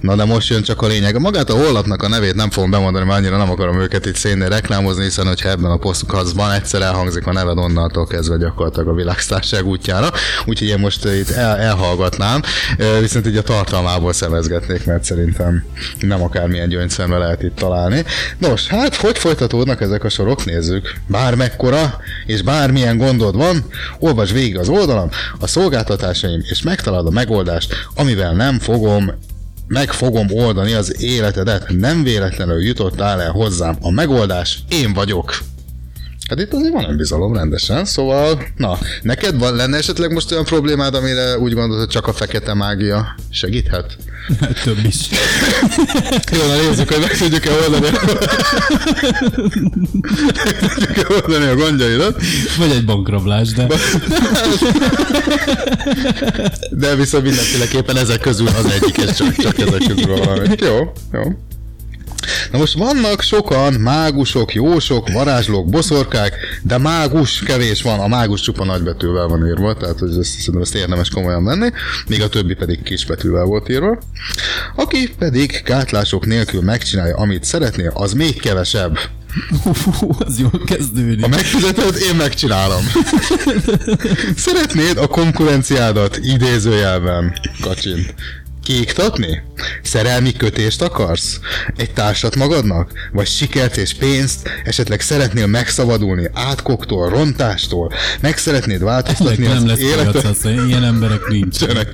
[0.00, 1.20] Na de most jön csak a lényeg.
[1.20, 4.48] Magát a honlapnak a nevét nem fogom bemondani, mert annyira nem akarom őket itt szénnél
[4.48, 9.66] reklámozni, hiszen hogyha ebben a posztkazban egyszer elhangzik a neved onnantól kezdve gyakorlatilag a világsztárság
[9.66, 10.10] útjára.
[10.44, 12.42] Úgyhogy én most itt el, elhallgatnám,
[13.00, 15.64] viszont így a tartalmából szemezgetnék, mert szerintem
[16.00, 18.04] nem akármilyen gyöngyszemre lehet itt találni.
[18.38, 20.44] Nos, hát hogy folytatódnak ezek a sorok?
[20.44, 20.94] Nézzük.
[21.06, 23.64] Bármekkora és bármilyen gondod van,
[23.98, 25.08] olvasd végig az oldalam,
[25.40, 27.59] a szolgáltatásaim, és megtalálod a megoldást,
[27.94, 29.12] amivel nem fogom
[29.70, 31.66] meg fogom oldani az életedet.
[31.68, 33.76] Nem véletlenül jutottál el hozzám.
[33.80, 35.38] A megoldás én vagyok.
[36.30, 40.94] Hát itt azért van önbizalom rendesen, szóval, na, neked van, lenne esetleg most olyan problémád,
[40.94, 43.96] amire úgy gondolod, hogy csak a fekete mágia segíthet?
[44.64, 44.96] Több is.
[46.32, 47.86] Jó, na nézzük, hogy meg tudjuk-e oldani,
[50.74, 52.22] tudjuk-e oldani a gondjaidat.
[52.58, 53.66] Vagy egy bankrablás, de
[56.70, 60.48] De viszont mindenféleképpen ezek közül az egyik, és csak, csak ezek közül valami.
[60.58, 61.22] Jó, jó.
[62.52, 68.64] Na most vannak sokan mágusok, jósok, varázslók, boszorkák, de mágus kevés van, a mágus csupa
[68.64, 71.70] nagybetűvel van írva, tehát hogy ezt, szerintem ezt érdemes komolyan venni,
[72.06, 73.98] míg a többi pedig kisbetűvel volt írva.
[74.74, 78.98] Aki pedig gátlások nélkül megcsinálja, amit szeretnél, az még kevesebb.
[79.62, 79.72] Hú,
[80.18, 81.20] az jól kezdődik.
[81.20, 82.82] Ha megfizeted, én megcsinálom.
[84.46, 88.14] Szeretnéd a konkurenciádat idézőjelben, kacsint.
[88.70, 89.42] Kiiktatni?
[89.82, 91.40] Szerelmi kötést akarsz?
[91.76, 92.92] Egy társat magadnak?
[93.12, 94.48] Vagy sikert és pénzt?
[94.64, 97.92] Esetleg szeretnél megszabadulni átkoktól, rontástól?
[98.20, 100.12] Meg szeretnéd Ennek változtatni nem az lesz életed?
[100.12, 101.88] piac, azt ilyen emberek nincsenek.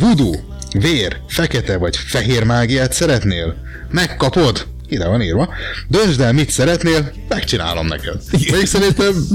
[0.00, 0.34] Voodoo,
[0.72, 3.54] vér, fekete vagy fehér mágiát szeretnél?
[3.90, 4.66] Megkapod?
[4.88, 5.48] Ide van írva.
[5.88, 8.20] Döntsd el, mit szeretnél, megcsinálom neked.
[8.52, 9.26] Még szerintem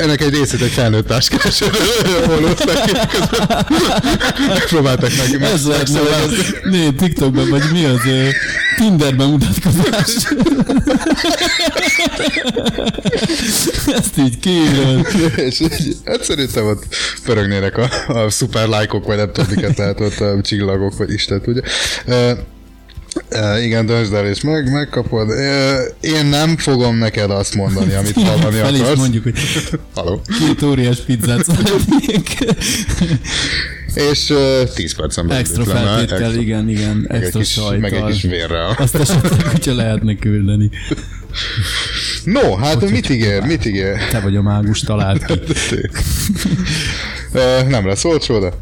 [0.00, 1.72] ennek egy részét egy felnőtt közben.
[4.48, 5.40] Megpróbáltak meg.
[5.40, 5.98] meg Ez az,
[6.64, 8.00] né, TikTokban, vagy mi az,
[8.76, 10.34] Tinderben mutatkozás.
[13.96, 15.06] Ezt így kiírod.
[15.36, 15.62] És
[16.04, 16.84] hát szerintem ott
[17.24, 21.40] pörögnének a, a szuper lájkok, vagy nem tudom, miket lehet ott a csillagok, vagy Isten
[21.40, 21.62] tudja.
[23.34, 25.28] Uh, igen, döntsd el, és meg, megkapod.
[25.28, 25.36] Uh,
[26.00, 28.98] én nem fogom neked azt mondani, amit hallani Fel is akarsz.
[28.98, 29.34] mondjuk, hogy
[29.94, 30.20] Haló.
[30.38, 32.38] két óriás pizzát szeretnék.
[33.94, 35.62] És uh, 10 percen belül Extra
[36.00, 38.10] extra- igen, igen, meg extra kis, meg egy sajtal.
[38.10, 38.74] kis vérrel.
[38.78, 40.70] Azt esetleg, hogyha lehetne küldeni.
[42.24, 43.96] No, hát mit ígér, mit ígér?
[44.10, 45.34] Te vagy a mágus, talált ki.
[47.68, 48.52] Nem lesz olcsó, de...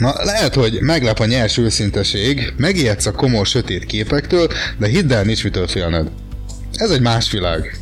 [0.00, 4.48] Na, lehet, hogy meglep a nyers őszinteség, megijedsz a komor sötét képektől,
[4.78, 6.10] de hidd el, nincs mitől félned.
[6.72, 7.78] Ez egy más világ.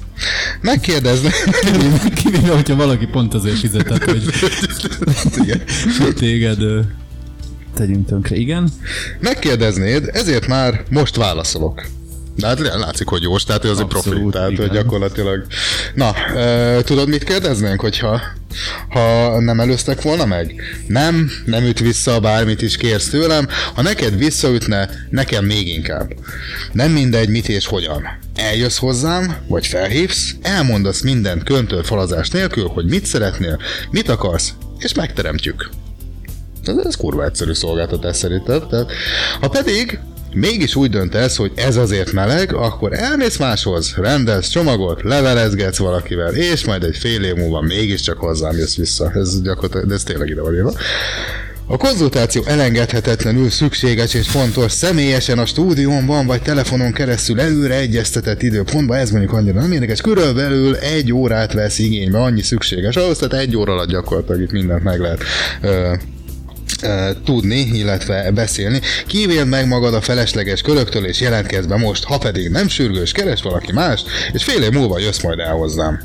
[0.60, 1.30] Megkérdezni.
[2.14, 4.22] Kivéve, hogyha valaki pont azért fizetett, hogy
[6.14, 6.58] téged
[7.74, 8.36] tegyünk tönkre.
[8.36, 8.68] Igen?
[9.20, 11.86] Megkérdeznéd, ezért már most válaszolok.
[12.39, 14.73] De hát látszik, hogy jós, tehát ő az egy profi, tehát hogy igen.
[14.73, 15.47] gyakorlatilag...
[15.94, 18.20] Na, e, tudod, mit kérdeznénk, hogyha
[18.89, 20.62] ha nem előztek volna meg?
[20.86, 23.48] Nem, nem üt vissza, bármit is kérsz tőlem.
[23.74, 26.12] Ha neked visszaütne, nekem még inkább.
[26.73, 28.02] Nem mindegy, mit és hogyan.
[28.35, 33.59] Eljössz hozzám, vagy felhívsz, elmondasz mindent köntől falazás nélkül, hogy mit szeretnél,
[33.90, 35.70] mit akarsz, és megteremtjük.
[36.65, 38.66] Ez, ez kurva egyszerű szolgáltatás szerinted.
[38.66, 38.93] Tehát,
[39.40, 39.98] ha pedig
[40.39, 46.65] mégis úgy döntesz, hogy ez azért meleg, akkor elmész máshoz, rendelsz csomagot, levelezgetsz valakivel, és
[46.65, 49.12] majd egy fél év múlva mégiscsak hozzám jössz vissza.
[49.15, 50.73] Ez gyakorlatilag, de ez tényleg ide van írva.
[51.70, 58.97] A konzultáció elengedhetetlenül szükséges és fontos személyesen a stúdiómban vagy telefonon keresztül előre egyeztetett időpontban,
[58.97, 63.56] ez mondjuk annyira nem érdekes, körülbelül egy órát vesz igénybe, annyi szükséges ahhoz, tehát egy
[63.56, 65.23] óra alatt gyakorlatilag itt mindent meg lehet
[65.62, 65.94] ö,
[67.24, 68.80] tudni, illetve beszélni.
[69.06, 73.42] Kívéld meg magad a felesleges köröktől, és jelentkezz be most, ha pedig nem sürgős, keres
[73.42, 76.00] valaki mást, és fél év múlva jössz majd el hozzám.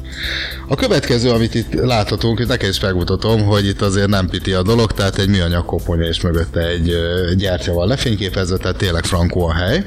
[0.67, 4.63] A következő, amit itt láthatunk, itt neked is megmutatom, hogy itt azért nem piti a
[4.63, 6.95] dolog, tehát egy műanyag koponya és mögötte egy
[7.35, 9.83] gyertya van lefényképezve, tehát tényleg frankó a hely.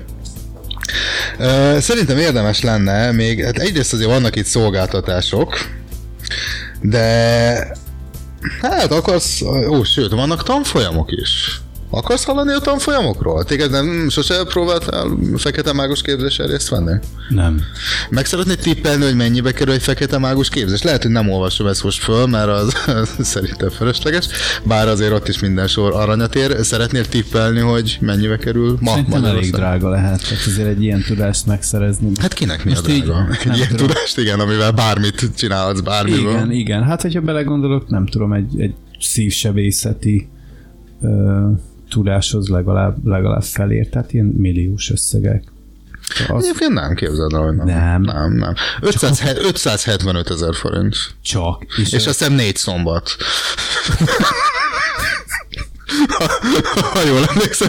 [1.81, 5.55] Szerintem érdemes lenne még, hát egyrészt azért vannak itt szolgáltatások,
[6.81, 7.77] de
[8.63, 11.61] Hát akarsz, ó, sőt, vannak tanfolyamok is.
[11.91, 13.45] Akarsz hallani a tanfolyamokról?
[13.45, 16.93] Téged nem sose próbáltál fekete mágus képzéssel részt venni?
[17.29, 17.61] Nem.
[18.11, 20.83] Meg szeretnéd tippelni, hogy mennyibe kerül egy fekete mágus képzés?
[20.83, 24.27] Lehet, hogy nem olvasom ezt most föl, mert az, az szerintem fölösleges,
[24.65, 26.57] bár azért ott is minden sor aranyat ér.
[26.61, 31.47] Szeretnél tippelni, hogy mennyibe kerül ma Szerintem elég drága lehet, tehát azért egy ilyen tudást
[31.47, 32.11] megszerezni.
[32.21, 33.29] Hát kinek mi Most a így drága?
[33.41, 33.87] Egy nem ilyen tudom.
[33.87, 36.31] tudást, igen, amivel bármit csinálhatsz, bármiből.
[36.31, 36.83] Igen, igen.
[36.85, 40.29] Hát, hogyha belegondolok, nem tudom, egy, egy szívsebészeti
[41.03, 41.47] ö,
[41.89, 45.45] tudáshoz legalább, legalább felér, tehát ilyen milliós összegek.
[46.29, 47.67] Az Egyébként nem képzeld el, hogy nem.
[47.67, 48.03] Nem.
[48.03, 48.55] Nem, nem.
[48.81, 50.97] 500, 575 ezer forint.
[51.23, 51.65] csak.
[51.77, 53.11] És, És azt hiszem négy szombat.
[56.93, 57.69] ha jól emlékszem.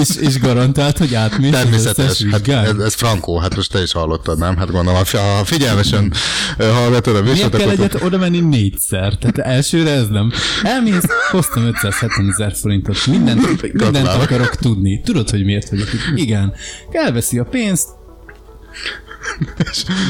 [0.00, 2.24] és, és garantált, hogy átmész Természetes.
[2.30, 4.56] Hát ez, ez frankó, hát most te is hallottad, nem?
[4.56, 6.12] Hát gondolom, ha fi- ha figyelmesen
[6.58, 7.84] hallgatod a Miért műsort, kell akkor...
[7.84, 9.14] egyet oda menni négyszer?
[9.16, 10.32] Tehát elsőre ez nem.
[10.62, 15.00] Elmész, hoztam 570 ezer forintot, mindent, mindent akarok tudni.
[15.00, 16.18] Tudod, hogy miért vagyok itt?
[16.18, 16.52] Igen.
[16.90, 17.88] Elveszi a pénzt,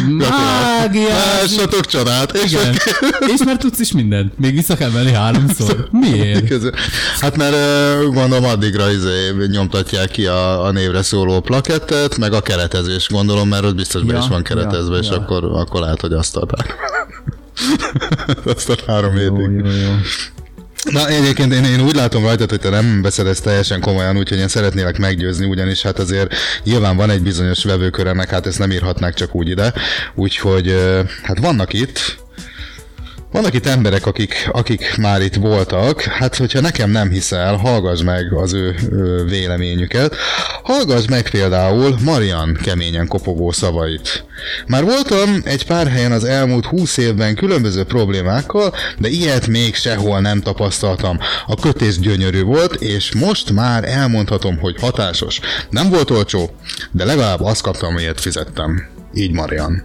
[0.09, 1.41] Mágiás!
[1.41, 2.37] Lássatok csodát!
[2.37, 2.75] És Igen.
[3.35, 4.39] És már tudsz is mindent.
[4.39, 5.89] Még vissza kell menni háromszor.
[6.01, 6.49] Miért?
[6.49, 6.71] Közül.
[7.21, 7.57] Hát mert
[8.13, 13.65] gondolom addigra izé, nyomtatják ki a, a névre szóló plakettet, meg a keretezés gondolom, mert
[13.65, 15.17] ott biztos be Ja, is van keretezve, ja, és ja.
[15.17, 16.75] akkor, akkor lehet, hogy azt adták.
[18.57, 19.57] azt a három Jó, hétig.
[19.57, 19.95] jó, jó.
[20.85, 24.39] Na egyébként én, én úgy látom rajtad, hogy te nem veszed ezt teljesen komolyan, úgyhogy
[24.39, 26.35] én szeretnélek meggyőzni, ugyanis hát azért
[26.65, 29.73] nyilván van egy bizonyos vevőkör ennek, hát ezt nem írhatnák csak úgy ide.
[30.15, 30.77] Úgyhogy
[31.23, 32.24] hát vannak itt,
[33.35, 38.33] vannak itt emberek, akik, akik már itt voltak, hát hogyha nekem nem hiszel, hallgass meg
[38.33, 40.17] az ő, ő véleményüket.
[40.63, 44.25] Hallgass meg például Marian keményen kopogó szavait.
[44.67, 50.21] Már voltam egy pár helyen az elmúlt húsz évben különböző problémákkal, de ilyet még sehol
[50.21, 51.19] nem tapasztaltam.
[51.47, 55.41] A kötés gyönyörű volt, és most már elmondhatom, hogy hatásos.
[55.71, 56.51] Nem volt olcsó,
[56.91, 58.89] de legalább azt kaptam, amiért fizettem.
[59.15, 59.85] Így Marian.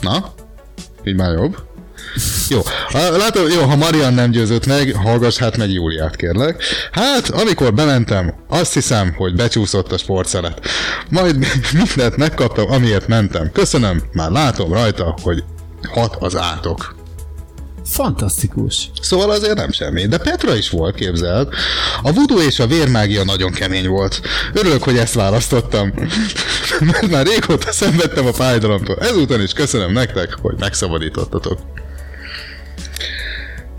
[0.00, 0.32] Na?
[1.04, 1.72] Így már jobb?
[2.48, 2.60] Jó,
[2.92, 6.62] látom, jó, ha Marian nem győzött meg, hallgass hát meg Júliát, kérlek.
[6.92, 10.60] Hát, amikor bementem, azt hiszem, hogy becsúszott a sportszelet.
[11.08, 13.50] Majd mindent megkaptam, amiért mentem.
[13.52, 15.44] Köszönöm, már látom rajta, hogy
[15.82, 16.94] hat az átok.
[17.84, 18.90] Fantasztikus.
[19.00, 20.06] Szóval azért nem semmi.
[20.06, 21.48] De Petra is volt, képzeld.
[22.02, 24.20] A voodoo és a vérmágia nagyon kemény volt.
[24.52, 25.92] Örülök, hogy ezt választottam.
[26.90, 28.96] Mert már régóta szenvedtem a fájdalomtól.
[29.00, 31.58] Ezúton is köszönöm nektek, hogy megszabadítottatok.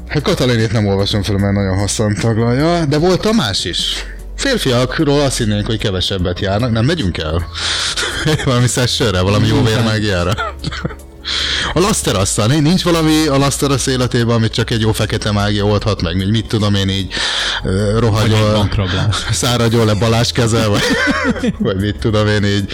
[0.08, 4.06] Hát Katalinét nem olvasom fel, mert nagyon hosszan taglalja, de volt Tamás is.
[4.36, 6.72] Férfiakról azt hinnénk, hogy kevesebbet járnak.
[6.72, 7.48] Nem megyünk el?
[8.46, 10.34] valami sessőre, valami jó vérmágiára.
[11.74, 16.16] A Laszterasszal, nincs valami a Laszterasz életében, amit csak egy jó fekete mágia oldhat meg,
[16.16, 17.14] hogy mit tudom én így
[17.98, 18.70] rohagyol,
[19.32, 20.84] száradjon le Balázs kezel, vagy,
[21.60, 22.72] vagy mit tudom én így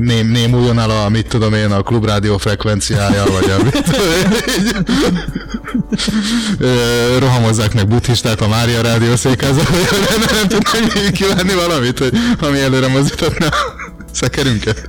[0.00, 4.32] ném, némuljon el a, mit tudom én, a klubrádió frekvenciája, vagy a, mit tudom én,
[4.58, 4.74] így,
[7.18, 9.64] rohamozzák meg buddhistát a Mária rádió székházal,
[10.08, 14.88] nem, nem tudnánk így kívánni valamit, hogy, ami előre mozdítatna a szekerünket.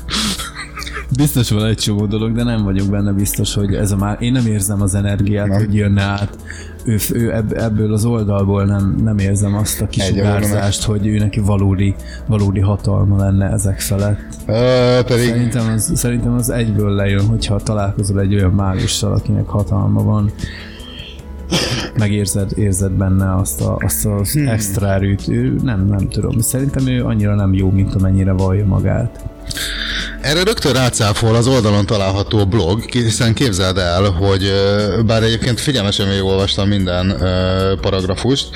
[1.17, 4.17] Biztos van egy csomó dolog, de nem vagyok benne biztos, hogy ez a már...
[4.19, 5.57] Én nem érzem az energiát, Nem.
[5.57, 6.37] hogy jönne át.
[6.85, 11.39] Ő, ő ebb, ebből az oldalból nem, nem érzem azt a kisugárzást, hogy ő neki
[11.39, 11.95] valódi,
[12.25, 14.19] valódi hatalma lenne ezek felett.
[14.45, 20.03] Ö, pedig Szerintem az, szerintem az egyből lejön, hogyha találkozol egy olyan mágussal, akinek hatalma
[20.03, 20.31] van.
[21.97, 24.47] Megérzed érzed benne azt, a, azt az hmm.
[24.47, 25.27] extra erőt.
[25.27, 26.39] Ő nem, nem tudom.
[26.39, 29.25] Szerintem ő annyira nem jó, mint amennyire vallja magát.
[30.25, 34.51] Erre rögtön rácáfol az oldalon található blog, hiszen képzeld el, hogy
[35.05, 37.17] bár egyébként figyelmesen végigolvastam minden
[37.81, 38.49] paragrafust,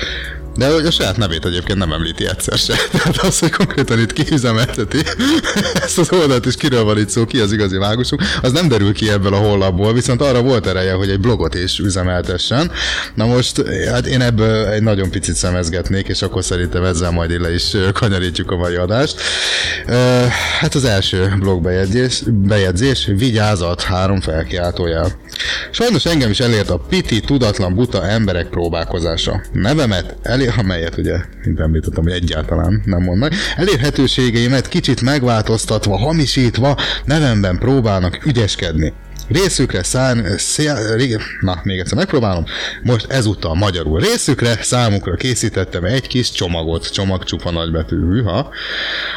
[0.60, 2.74] de a saját nevét egyébként nem említi egyszer se.
[2.92, 4.98] Tehát az, hogy konkrétan itt kiüzemelteti
[5.84, 8.92] ezt az oldalt, és kiről van itt szó, ki az igazi mágusunk, az nem derül
[8.92, 12.70] ki ebből a honlapból, viszont arra volt ereje, hogy egy blogot is üzemeltessen.
[13.14, 17.54] Na most, hát én ebből egy nagyon picit szemezgetnék, és akkor szerintem ezzel majd ide
[17.54, 19.20] is kanyarítjuk a mai adást.
[20.60, 25.12] Hát az első blogbejegyzés, bejegyzés, vigyázat, három felkiáltójel.
[25.70, 29.42] Sajnos engem is elért a piti, tudatlan, buta emberek próbálkozása.
[29.52, 37.58] Nevemet, elér, amelyet ugye, mint említettem, hogy egyáltalán nem mondnak, elérhetőségeimet kicsit megváltoztatva, hamisítva, nevemben
[37.58, 38.92] próbálnak ügyeskedni.
[39.32, 40.36] Részükre szán,
[40.96, 42.44] ré, na, még egyszer megpróbálom.
[42.82, 44.00] Most ezúttal magyarul.
[44.00, 48.50] Részükre számukra készítettem egy kis csomagot, csomag csupa nagybetű, hűha.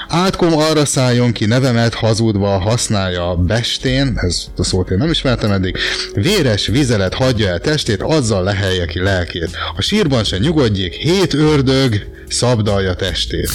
[0.08, 5.78] Átkom arra szálljon ki nevemet hazudva használja bestén, ez a szót én nem ismertem eddig,
[6.14, 9.50] véres vizelet hagyja el testét, azzal lehelje ki lelkét.
[9.76, 13.52] A sírban se nyugodjék, hét ördög szabdalja testét.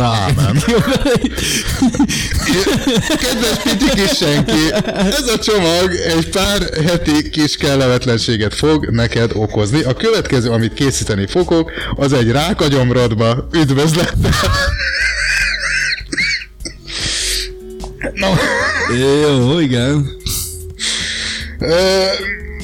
[0.00, 0.62] Ámen.
[3.22, 9.82] Kedves Piti kis senki, ez a csomag egy pár heti kis kellemetlenséget fog neked okozni.
[9.82, 13.48] A következő, amit készíteni fogok, az egy rák a gyomrodba.
[13.52, 14.30] Üdvözlettel!
[18.14, 18.28] No,
[18.96, 20.16] Jó, igen.
[21.58, 22.04] ö,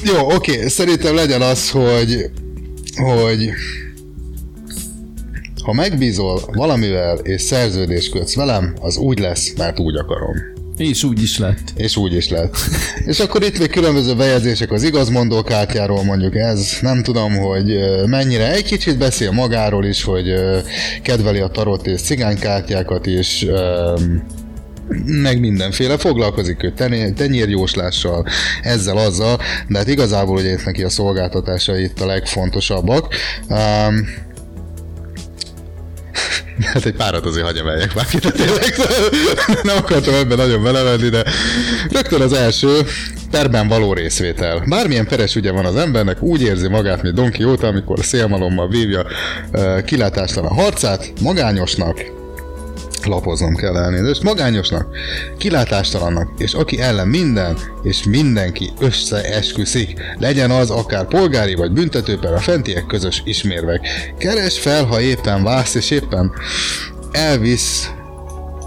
[0.03, 2.29] jó, oké, szerintem legyen az, hogy,
[2.95, 3.49] hogy
[5.63, 10.35] ha megbízol valamivel és szerződést kötsz velem, az úgy lesz, mert úgy akarom.
[10.77, 11.73] És úgy is lett.
[11.75, 12.55] És úgy is lett.
[13.05, 18.53] És akkor itt még különböző bejegyzések az igazmondó kártyáról, mondjuk ez, nem tudom, hogy mennyire
[18.53, 20.33] egy kicsit beszél magáról is, hogy
[21.01, 23.45] kedveli a tarot és cigánykártyákat is,
[25.05, 26.73] meg mindenféle, foglalkozik ő
[27.15, 28.25] tenyérjóslással,
[28.61, 29.37] ezzel, azzal,
[29.67, 33.07] de hát igazából ugye itt neki a szolgáltatásai itt a legfontosabbak.
[33.49, 34.31] Um,
[36.61, 38.75] Hát egy párat azért hagyja emeljek már ki, tényleg
[39.63, 41.23] nem akartam ebben nagyon belevenni, de
[41.91, 42.81] rögtön az első
[43.31, 44.63] perben való részvétel.
[44.67, 49.05] Bármilyen peres ügye van az embernek, úgy érzi magát, mint Don Quixote, amikor szélmalommal vívja
[49.51, 52.22] uh, kilátáslan a harcát, magányosnak,
[53.05, 54.87] lapoznom kell elnézést, magányosnak,
[55.37, 62.39] kilátástalannak, és aki ellen minden, és mindenki összeesküszik, legyen az akár polgári vagy büntetőper a
[62.39, 63.87] fentiek közös ismérvek.
[64.17, 66.31] Keres fel, ha éppen vász, és éppen
[67.11, 67.89] elvisz,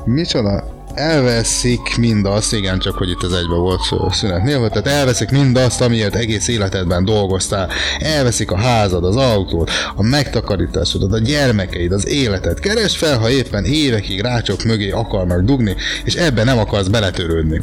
[0.04, 0.75] micsoda?
[0.96, 6.14] Elveszik mindazt, igen, csak hogy itt az egybe volt szünet nélkül, tehát elveszik mindazt, amiért
[6.14, 7.68] egész életedben dolgoztál,
[7.98, 12.60] elveszik a házad, az autót, a megtakarításodat, a gyermekeid, az életed.
[12.60, 17.62] Keresd fel, ha éppen évekig rácsok mögé akarnak dugni, és ebben nem akarsz beletörődni.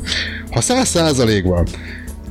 [0.52, 1.68] Ha száz százalékban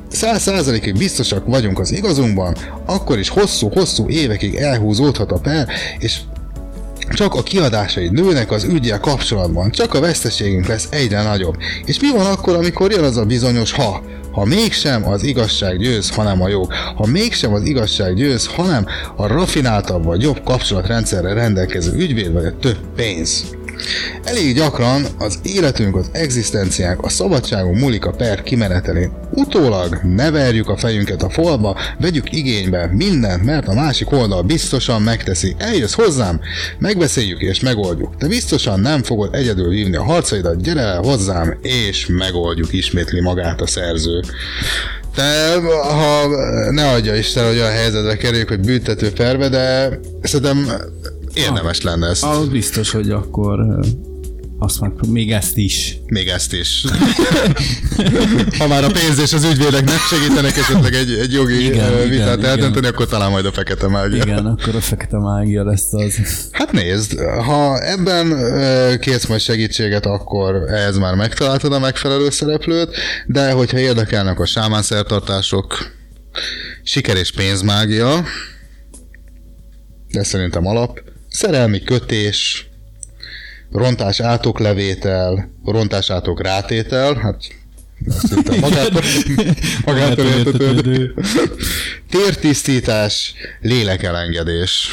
[0.09, 2.57] száz százalékig biztosak vagyunk az igazunkban,
[2.87, 5.69] akkor is hosszú-hosszú évekig elhúzódhat a per,
[5.99, 6.21] és
[7.13, 11.57] csak a kiadásaid nőnek az ügyel kapcsolatban, csak a veszteségünk lesz egyre nagyobb.
[11.85, 14.03] És mi van akkor, amikor jön az a bizonyos ha?
[14.33, 16.73] Ha mégsem az igazság győz, hanem a jog.
[16.97, 18.87] Ha mégsem az igazság győz, hanem
[19.17, 23.45] a rafináltabb vagy jobb kapcsolatrendszerre rendelkező ügyvéd vagy a több pénz.
[24.25, 29.13] Elég gyakran az életünk, az egzisztenciánk, a szabadságunk múlik a per kimenetelén.
[29.31, 35.03] Utólag ne verjük a fejünket a falba, vegyük igénybe mindent, mert a másik oldal biztosan
[35.03, 35.55] megteszi.
[35.59, 36.41] Eljössz hozzám,
[36.79, 38.17] megbeszéljük és megoldjuk.
[38.17, 43.61] Te biztosan nem fogod egyedül vívni a harcaidat, gyere el hozzám, és megoldjuk, ismétli magát
[43.61, 44.21] a szerző.
[45.15, 46.27] Te, ha
[46.71, 50.73] ne adja Isten, hogy olyan helyzetbe kerüljük, hogy büntető perbe, de szerintem
[51.35, 52.25] érdemes lenne ezt.
[52.25, 53.81] Az biztos, hogy akkor
[54.63, 55.99] azt meg, még ezt is.
[56.07, 56.85] Még ezt is.
[58.59, 61.93] ha már a pénz és az ügyvédek nem segítenek esetleg egy, egy jogi Igen, igen,
[61.93, 62.51] igen, vitát igen.
[62.51, 64.23] eldönteni, akkor talán majd a fekete mágia.
[64.23, 66.15] Igen, akkor a fekete mágia lesz az.
[66.51, 72.97] Hát nézd, ha ebben ö, kérsz majd segítséget, akkor ehhez már megtaláltad a megfelelő szereplőt,
[73.27, 75.77] de hogyha érdekelnek a sámán szertartások,
[76.83, 78.25] siker és pénzmágia,
[80.13, 82.67] de szerintem alap, szerelmi kötés,
[83.73, 87.37] rontás átoklevétel, rontás átok rátétel, hát
[88.61, 89.03] magától,
[89.85, 91.15] magától értetődő.
[92.11, 94.89] Tértisztítás, lélekelengedés.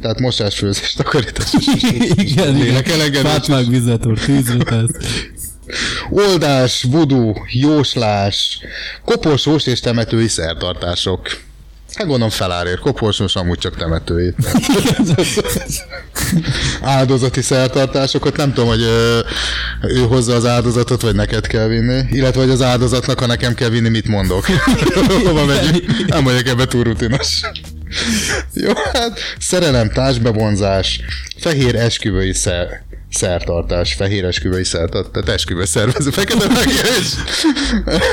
[0.00, 1.52] Tehát mosás, főzés, takarítás.
[2.16, 2.54] Igen.
[2.54, 3.30] Lélekelengedés.
[3.30, 4.90] Fátmák vizet tűzre tesz.
[6.10, 8.58] Oldás, vudu, jóslás,
[9.04, 11.44] koporsós és temetői szertartások.
[11.96, 14.34] Hát gondolom felárér, koporsós amúgy csak temetői.
[16.82, 19.20] Áldozati szertartásokat, nem tudom, hogy ö,
[19.82, 23.68] ő hozza az áldozatot, vagy neked kell vinni, illetve hogy az áldozatnak, ha nekem kell
[23.68, 24.46] vinni, mit mondok.
[25.26, 26.06] Hova megyünk?
[26.06, 27.40] Nem vagyok ebbe túl rutinos.
[28.52, 31.00] Jó, hát szerelem, társbevonzás,
[31.38, 32.84] fehér esküvői szer,
[33.16, 37.12] szertartás, fehér esküvői szertartás, tehát esküvő szervező, fekete fehér és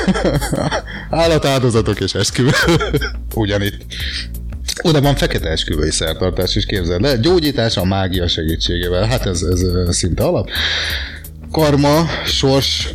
[1.24, 2.50] állatáldozatok és esküvő.
[3.34, 3.84] Ugyanitt.
[4.82, 7.16] Oda van fekete esküvői szertartás is, képzeld el.
[7.16, 9.04] Gyógyítás a mágia segítségével.
[9.06, 10.50] Hát ez, ez szinte alap.
[11.52, 12.92] Karma, sors,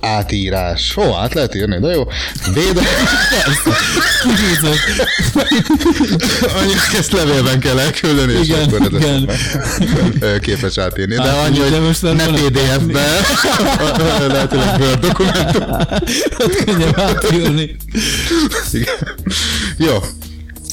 [0.00, 0.94] átírás.
[0.94, 2.02] Hó, át lehet írni, de jó.
[2.54, 2.80] Véde...
[6.60, 10.40] Annyira ezt levélben kell elküldeni, és Igen, akkor ez igen.
[10.40, 11.14] képes átírni.
[11.14, 13.20] De annyi, de hogy most már ne PDF-be,
[14.26, 15.62] lehetőleg Word dokumentum.
[16.38, 17.76] Ott könnyebb átírni.
[19.76, 19.98] Jó.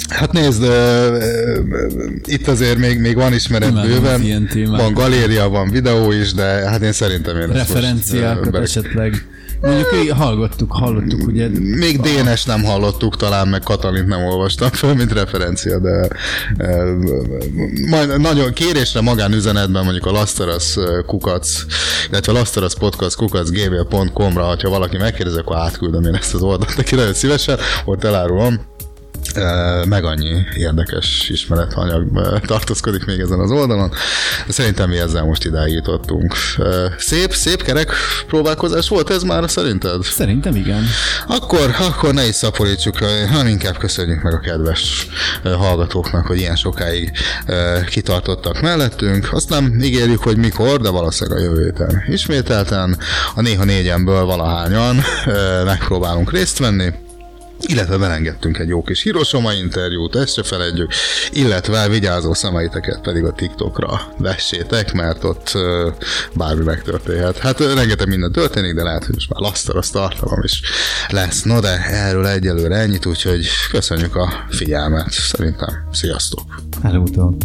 [0.09, 1.17] Hát nézd, ö,
[2.25, 4.81] itt azért még, még van ismeret Imádom bőven, ilyen témák.
[4.81, 9.25] van galéria, van videó is, de hát én szerintem én most, Referenciákat ö, be- esetleg.
[9.61, 14.93] Mondjuk így hallgattuk, hallottuk, ugye Még Dénes nem hallottuk talán, meg Katalint nem olvastam fel,
[14.95, 16.07] mint referencia, de
[16.57, 16.83] e,
[17.89, 20.75] majd nagyon kérésre magánüzenetben mondjuk a Lasteras
[21.05, 21.49] kukac,
[22.09, 26.95] illetve Lasteras podcast kukac gmail.com-ra, ha valaki megkérdez, akkor átküldöm én ezt az oldalt neki
[26.95, 28.61] nagyon szívesen, ott elárulom.
[29.85, 32.05] Meg annyi érdekes ismeretanyag
[32.45, 33.89] tartózkodik még ezen az oldalon.
[34.45, 36.35] De szerintem mi ezzel most idáig jutottunk.
[36.97, 37.91] Szép, szép kerek
[38.27, 40.03] próbálkozás volt ez már szerinted?
[40.03, 40.83] szerintem igen.
[41.27, 42.97] Akkor, akkor ne is szaporítsuk,
[43.29, 45.07] hanem inkább köszönjük meg a kedves
[45.43, 47.11] hallgatóknak, hogy ilyen sokáig
[47.89, 49.27] kitartottak mellettünk.
[49.31, 52.97] Azt nem ígérjük, hogy mikor, de valószínűleg a jövő héten ismételten.
[53.35, 55.03] A néha négyemből valahányan
[55.65, 56.93] megpróbálunk részt venni
[57.67, 60.91] illetve belengedtünk egy jó kis Hiroshima interjút, ezt se feledjük,
[61.31, 65.57] illetve vigyázó szemeiteket pedig a TikTokra vessétek, mert ott
[66.33, 67.37] bármi megtörténhet.
[67.37, 70.61] Hát rengeteg minden történik, de lehet, hogy most már lasztalos tartalom is
[71.09, 71.43] lesz.
[71.43, 75.11] No de erről egyelőre ennyit, úgyhogy köszönjük a figyelmet.
[75.11, 76.61] Szerintem sziasztok!
[76.83, 77.41] Előutóbb.